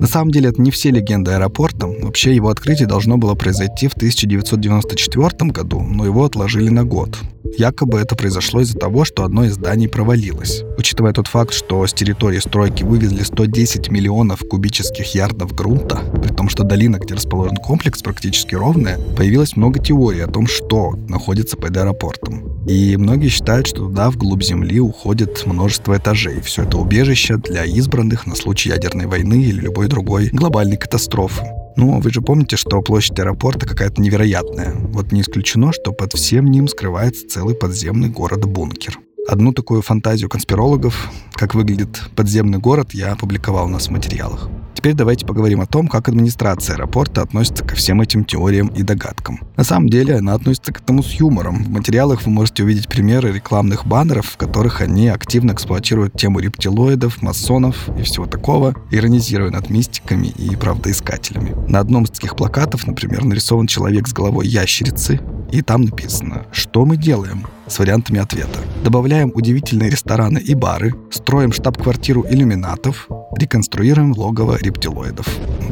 На 0.00 0.06
самом 0.06 0.30
деле 0.30 0.50
это 0.50 0.62
не 0.62 0.70
все 0.70 0.90
легенды 0.90 1.32
аэропорта. 1.32 1.86
Вообще 1.86 2.34
его 2.34 2.48
открытие 2.50 2.86
должно 2.86 3.18
было 3.18 3.34
произойти 3.34 3.88
в 3.88 3.94
1994 3.94 5.50
году, 5.50 5.80
но 5.80 6.04
его 6.04 6.24
отложили 6.24 6.68
на 6.68 6.84
год. 6.84 7.18
Якобы 7.56 7.98
это 7.98 8.14
произошло 8.14 8.60
из-за 8.60 8.78
того, 8.78 9.04
что 9.04 9.24
одно 9.24 9.44
из 9.44 9.54
зданий 9.54 9.88
провалилось. 9.88 10.62
Учитывая 10.76 11.12
тот 11.12 11.26
факт, 11.26 11.52
что 11.52 11.84
с 11.86 11.92
территории 11.92 12.38
стройки 12.38 12.84
вывезли 12.84 13.22
110 13.22 13.90
миллионов 13.90 14.40
кубических 14.48 15.14
ярдов 15.14 15.54
грунта, 15.54 15.98
при 16.22 16.32
том, 16.32 16.48
что 16.48 16.62
долина, 16.62 16.98
где 16.98 17.14
расположен 17.14 17.56
комплекс, 17.56 18.02
практически 18.02 18.54
ровная, 18.54 18.98
появилось 19.16 19.56
много 19.56 19.80
теорий 19.80 20.20
о 20.20 20.28
том, 20.28 20.46
что 20.46 20.92
находится 21.08 21.56
под 21.56 21.76
аэропортом. 21.76 22.47
И 22.68 22.98
многие 22.98 23.28
считают, 23.28 23.66
что 23.66 23.86
туда, 23.86 24.10
вглубь 24.10 24.42
земли, 24.42 24.78
уходит 24.78 25.46
множество 25.46 25.96
этажей. 25.96 26.40
Все 26.42 26.64
это 26.64 26.76
убежище 26.76 27.38
для 27.38 27.64
избранных 27.64 28.26
на 28.26 28.36
случай 28.36 28.68
ядерной 28.68 29.06
войны 29.06 29.42
или 29.42 29.60
любой 29.60 29.88
другой 29.88 30.28
глобальной 30.28 30.76
катастрофы. 30.76 31.44
Ну, 31.76 32.00
вы 32.00 32.10
же 32.10 32.20
помните, 32.20 32.56
что 32.56 32.82
площадь 32.82 33.18
аэропорта 33.18 33.66
какая-то 33.66 34.02
невероятная. 34.02 34.74
Вот 34.74 35.12
не 35.12 35.22
исключено, 35.22 35.72
что 35.72 35.92
под 35.92 36.12
всем 36.12 36.46
ним 36.46 36.68
скрывается 36.68 37.26
целый 37.26 37.54
подземный 37.54 38.10
город-бункер. 38.10 38.98
Одну 39.28 39.52
такую 39.52 39.82
фантазию 39.82 40.30
конспирологов, 40.30 41.12
как 41.32 41.54
выглядит 41.54 42.00
подземный 42.16 42.58
город, 42.58 42.94
я 42.94 43.12
опубликовал 43.12 43.66
у 43.66 43.68
нас 43.68 43.88
в 43.88 43.90
материалах. 43.90 44.48
Теперь 44.72 44.94
давайте 44.94 45.26
поговорим 45.26 45.60
о 45.60 45.66
том, 45.66 45.86
как 45.86 46.08
администрация 46.08 46.76
аэропорта 46.76 47.20
относится 47.20 47.62
ко 47.62 47.74
всем 47.76 48.00
этим 48.00 48.24
теориям 48.24 48.68
и 48.68 48.82
догадкам. 48.82 49.40
На 49.54 49.64
самом 49.64 49.90
деле 49.90 50.16
она 50.16 50.32
относится 50.32 50.72
к 50.72 50.80
этому 50.80 51.02
с 51.02 51.12
юмором. 51.12 51.62
В 51.62 51.68
материалах 51.68 52.24
вы 52.24 52.30
можете 52.30 52.62
увидеть 52.62 52.88
примеры 52.88 53.30
рекламных 53.30 53.86
баннеров, 53.86 54.24
в 54.24 54.38
которых 54.38 54.80
они 54.80 55.08
активно 55.08 55.52
эксплуатируют 55.52 56.14
тему 56.14 56.38
рептилоидов, 56.38 57.20
масонов 57.20 57.90
и 57.98 58.04
всего 58.04 58.24
такого, 58.24 58.76
иронизируя 58.90 59.50
над 59.50 59.68
мистиками 59.68 60.28
и 60.28 60.56
правдоискателями. 60.56 61.54
На 61.68 61.80
одном 61.80 62.04
из 62.04 62.12
таких 62.12 62.34
плакатов, 62.34 62.86
например, 62.86 63.24
нарисован 63.24 63.66
человек 63.66 64.08
с 64.08 64.14
головой 64.14 64.48
ящерицы, 64.48 65.20
и 65.52 65.60
там 65.60 65.82
написано 65.82 66.46
«Что 66.50 66.86
мы 66.86 66.96
делаем?» 66.96 67.44
С 67.68 67.78
вариантами 67.78 68.20
ответа. 68.20 68.58
Добавляем 68.84 69.32
удивительные 69.34 69.90
рестораны 69.90 70.38
и 70.38 70.54
бары, 70.54 70.94
строим 71.10 71.52
штаб-квартиру 71.52 72.24
иллюминатов, 72.28 73.08
реконструируем 73.36 74.12
логово 74.12 74.56
рептилоидов. 74.60 75.28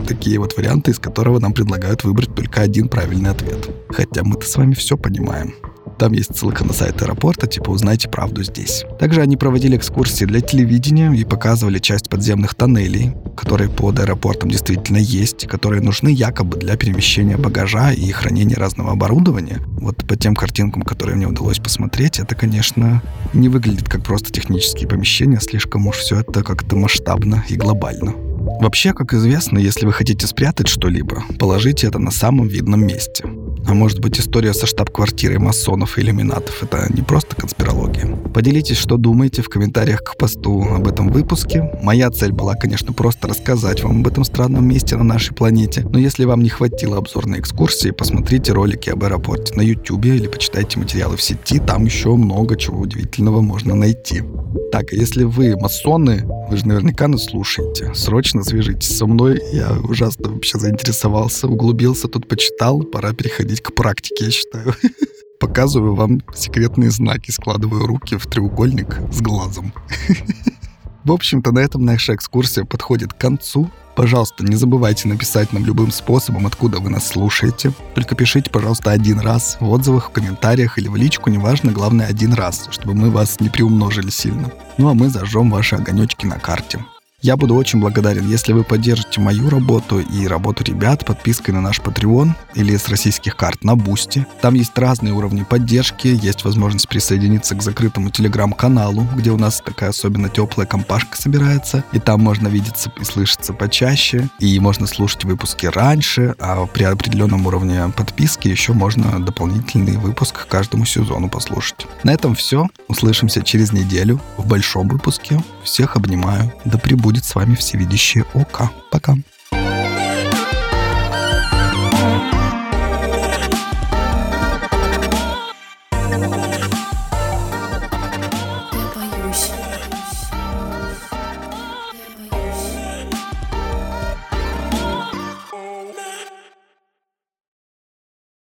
Такие 0.06 0.38
вот 0.38 0.56
варианты, 0.56 0.92
из 0.92 0.98
которого 0.98 1.38
нам 1.38 1.52
предлагают 1.52 2.04
выбрать 2.04 2.34
только 2.34 2.60
один 2.60 2.88
правильный 2.88 3.30
ответ. 3.30 3.68
Хотя 3.88 4.22
мы-то 4.22 4.46
с 4.46 4.56
вами 4.56 4.74
все 4.74 4.96
понимаем. 4.96 5.54
Там 5.98 6.12
есть 6.12 6.36
ссылка 6.36 6.64
на 6.64 6.72
сайт 6.72 7.00
аэропорта, 7.02 7.46
типа 7.46 7.70
«Узнайте 7.70 8.08
правду 8.08 8.42
здесь». 8.42 8.84
Также 8.98 9.22
они 9.22 9.36
проводили 9.36 9.76
экскурсии 9.76 10.24
для 10.24 10.40
телевидения 10.40 11.12
и 11.14 11.24
показывали 11.24 11.78
часть 11.78 12.10
подземных 12.10 12.54
тоннелей, 12.54 13.12
которые 13.36 13.70
под 13.70 13.98
аэропортом 13.98 14.50
действительно 14.50 14.98
есть, 14.98 15.46
которые 15.46 15.82
нужны 15.82 16.08
якобы 16.08 16.58
для 16.58 16.76
перемещения 16.76 17.36
багажа 17.36 17.92
и 17.92 18.10
хранения 18.10 18.56
разного 18.56 18.92
оборудования. 18.92 19.60
Вот 19.78 20.06
по 20.06 20.16
тем 20.16 20.34
картинкам, 20.34 20.82
которые 20.82 21.16
мне 21.16 21.26
удалось 21.26 21.58
посмотреть, 21.58 22.18
это, 22.18 22.34
конечно, 22.34 23.02
не 23.32 23.48
выглядит 23.48 23.88
как 23.88 24.02
просто 24.02 24.30
технические 24.32 24.88
помещения, 24.88 25.40
слишком 25.40 25.86
уж 25.86 25.96
все 25.98 26.20
это 26.20 26.42
как-то 26.42 26.76
масштабно 26.76 27.44
и 27.48 27.56
глобально. 27.56 28.25
Вообще, 28.60 28.92
как 28.92 29.12
известно, 29.12 29.58
если 29.58 29.86
вы 29.86 29.92
хотите 29.92 30.26
спрятать 30.26 30.68
что-либо, 30.68 31.24
положите 31.38 31.88
это 31.88 31.98
на 31.98 32.10
самом 32.10 32.46
видном 32.46 32.86
месте. 32.86 33.24
А 33.68 33.74
может 33.74 33.98
быть, 33.98 34.20
история 34.20 34.54
со 34.54 34.66
штаб-квартирой 34.66 35.38
масонов 35.38 35.98
и 35.98 36.00
иллюминатов— 36.00 36.62
это 36.62 36.86
не 36.94 37.02
просто 37.02 37.34
конспирология? 37.34 38.06
Поделитесь, 38.32 38.76
что 38.76 38.96
думаете 38.96 39.42
в 39.42 39.48
комментариях 39.48 40.04
к 40.04 40.16
посту 40.16 40.62
об 40.62 40.86
этом 40.86 41.08
выпуске. 41.08 41.72
Моя 41.82 42.10
цель 42.10 42.30
была, 42.30 42.54
конечно, 42.54 42.92
просто 42.92 43.26
рассказать 43.26 43.82
вам 43.82 44.00
об 44.00 44.06
этом 44.06 44.22
странном 44.22 44.68
месте 44.68 44.96
на 44.96 45.02
нашей 45.02 45.34
планете. 45.34 45.84
Но 45.90 45.98
если 45.98 46.24
вам 46.24 46.42
не 46.42 46.48
хватило 46.48 46.98
обзорной 46.98 47.40
экскурсии, 47.40 47.90
посмотрите 47.90 48.52
ролики 48.52 48.90
об 48.90 49.02
аэропорте 49.02 49.54
на 49.54 49.62
YouTube 49.62 50.04
или 50.04 50.28
почитайте 50.28 50.78
материалы 50.78 51.16
в 51.16 51.22
сети. 51.22 51.58
Там 51.58 51.84
еще 51.84 52.14
много 52.14 52.56
чего 52.56 52.80
удивительного 52.80 53.40
можно 53.40 53.74
найти. 53.74 54.22
Так, 54.70 54.92
а 54.92 54.96
если 54.96 55.24
вы 55.24 55.56
масоны, 55.56 56.24
вы 56.48 56.56
же 56.56 56.68
наверняка 56.68 57.08
нас 57.08 57.24
слушаете. 57.24 57.92
Срочно 57.94 58.35
свяжитесь 58.42 58.96
со 58.96 59.06
мной. 59.06 59.40
Я 59.52 59.72
ужасно 59.72 60.30
вообще 60.30 60.58
заинтересовался, 60.58 61.48
углубился, 61.48 62.08
тут 62.08 62.28
почитал. 62.28 62.82
Пора 62.82 63.12
переходить 63.12 63.60
к 63.60 63.74
практике, 63.74 64.26
я 64.26 64.30
считаю. 64.30 64.74
Показываю 65.40 65.94
вам 65.94 66.22
секретные 66.34 66.90
знаки, 66.90 67.30
складываю 67.30 67.86
руки 67.86 68.16
в 68.16 68.26
треугольник 68.26 68.98
с 69.12 69.20
глазом. 69.20 69.72
В 71.04 71.12
общем-то, 71.12 71.52
на 71.52 71.60
этом 71.60 71.84
наша 71.84 72.16
экскурсия 72.16 72.64
подходит 72.64 73.12
к 73.12 73.18
концу. 73.18 73.70
Пожалуйста, 73.94 74.44
не 74.44 74.56
забывайте 74.56 75.06
написать 75.06 75.52
нам 75.52 75.64
любым 75.64 75.92
способом, 75.92 76.46
откуда 76.46 76.80
вы 76.80 76.90
нас 76.90 77.06
слушаете. 77.06 77.72
Только 77.94 78.16
пишите, 78.16 78.50
пожалуйста, 78.50 78.90
один 78.90 79.20
раз 79.20 79.56
в 79.60 79.70
отзывах, 79.70 80.08
в 80.08 80.12
комментариях 80.12 80.78
или 80.78 80.88
в 80.88 80.96
личку, 80.96 81.30
неважно, 81.30 81.70
главное 81.70 82.08
один 82.08 82.34
раз, 82.34 82.66
чтобы 82.70 82.94
мы 82.94 83.10
вас 83.10 83.38
не 83.38 83.48
приумножили 83.48 84.10
сильно. 84.10 84.50
Ну 84.78 84.88
а 84.88 84.94
мы 84.94 85.08
зажжем 85.08 85.48
ваши 85.48 85.76
огонечки 85.76 86.26
на 86.26 86.40
карте. 86.40 86.84
Я 87.26 87.36
буду 87.36 87.56
очень 87.56 87.80
благодарен, 87.80 88.24
если 88.28 88.52
вы 88.52 88.62
поддержите 88.62 89.20
мою 89.20 89.50
работу 89.50 89.98
и 89.98 90.28
работу 90.28 90.62
ребят 90.62 91.04
подпиской 91.04 91.52
на 91.52 91.60
наш 91.60 91.80
Patreon 91.80 92.30
или 92.54 92.76
с 92.76 92.88
российских 92.88 93.34
карт 93.34 93.64
на 93.64 93.74
Бусти. 93.74 94.24
Там 94.40 94.54
есть 94.54 94.78
разные 94.78 95.12
уровни 95.12 95.42
поддержки, 95.42 96.06
есть 96.06 96.44
возможность 96.44 96.88
присоединиться 96.88 97.56
к 97.56 97.64
закрытому 97.64 98.10
телеграм-каналу, 98.10 99.08
где 99.16 99.32
у 99.32 99.38
нас 99.38 99.60
такая 99.60 99.90
особенно 99.90 100.28
теплая 100.28 100.68
компашка 100.68 101.20
собирается, 101.20 101.82
и 101.90 101.98
там 101.98 102.22
можно 102.22 102.46
видеться 102.46 102.92
и 103.00 103.02
слышаться 103.02 103.52
почаще, 103.52 104.28
и 104.38 104.60
можно 104.60 104.86
слушать 104.86 105.24
выпуски 105.24 105.66
раньше, 105.66 106.36
а 106.38 106.64
при 106.66 106.84
определенном 106.84 107.44
уровне 107.44 107.92
подписки 107.96 108.46
еще 108.46 108.72
можно 108.72 109.18
дополнительный 109.18 109.96
выпуск 109.96 110.44
к 110.44 110.46
каждому 110.46 110.84
сезону 110.84 111.28
послушать. 111.28 111.88
На 112.04 112.12
этом 112.12 112.36
все. 112.36 112.68
Услышимся 112.86 113.42
через 113.42 113.72
неделю 113.72 114.20
в 114.36 114.46
большом 114.46 114.86
выпуске. 114.86 115.42
Всех 115.64 115.96
обнимаю. 115.96 116.52
Да 116.64 116.78
пребудет 117.16 117.24
с 117.24 117.34
вами 117.34 117.54
всевидящее 117.54 118.24
око. 118.34 118.70
Пока. 118.90 119.14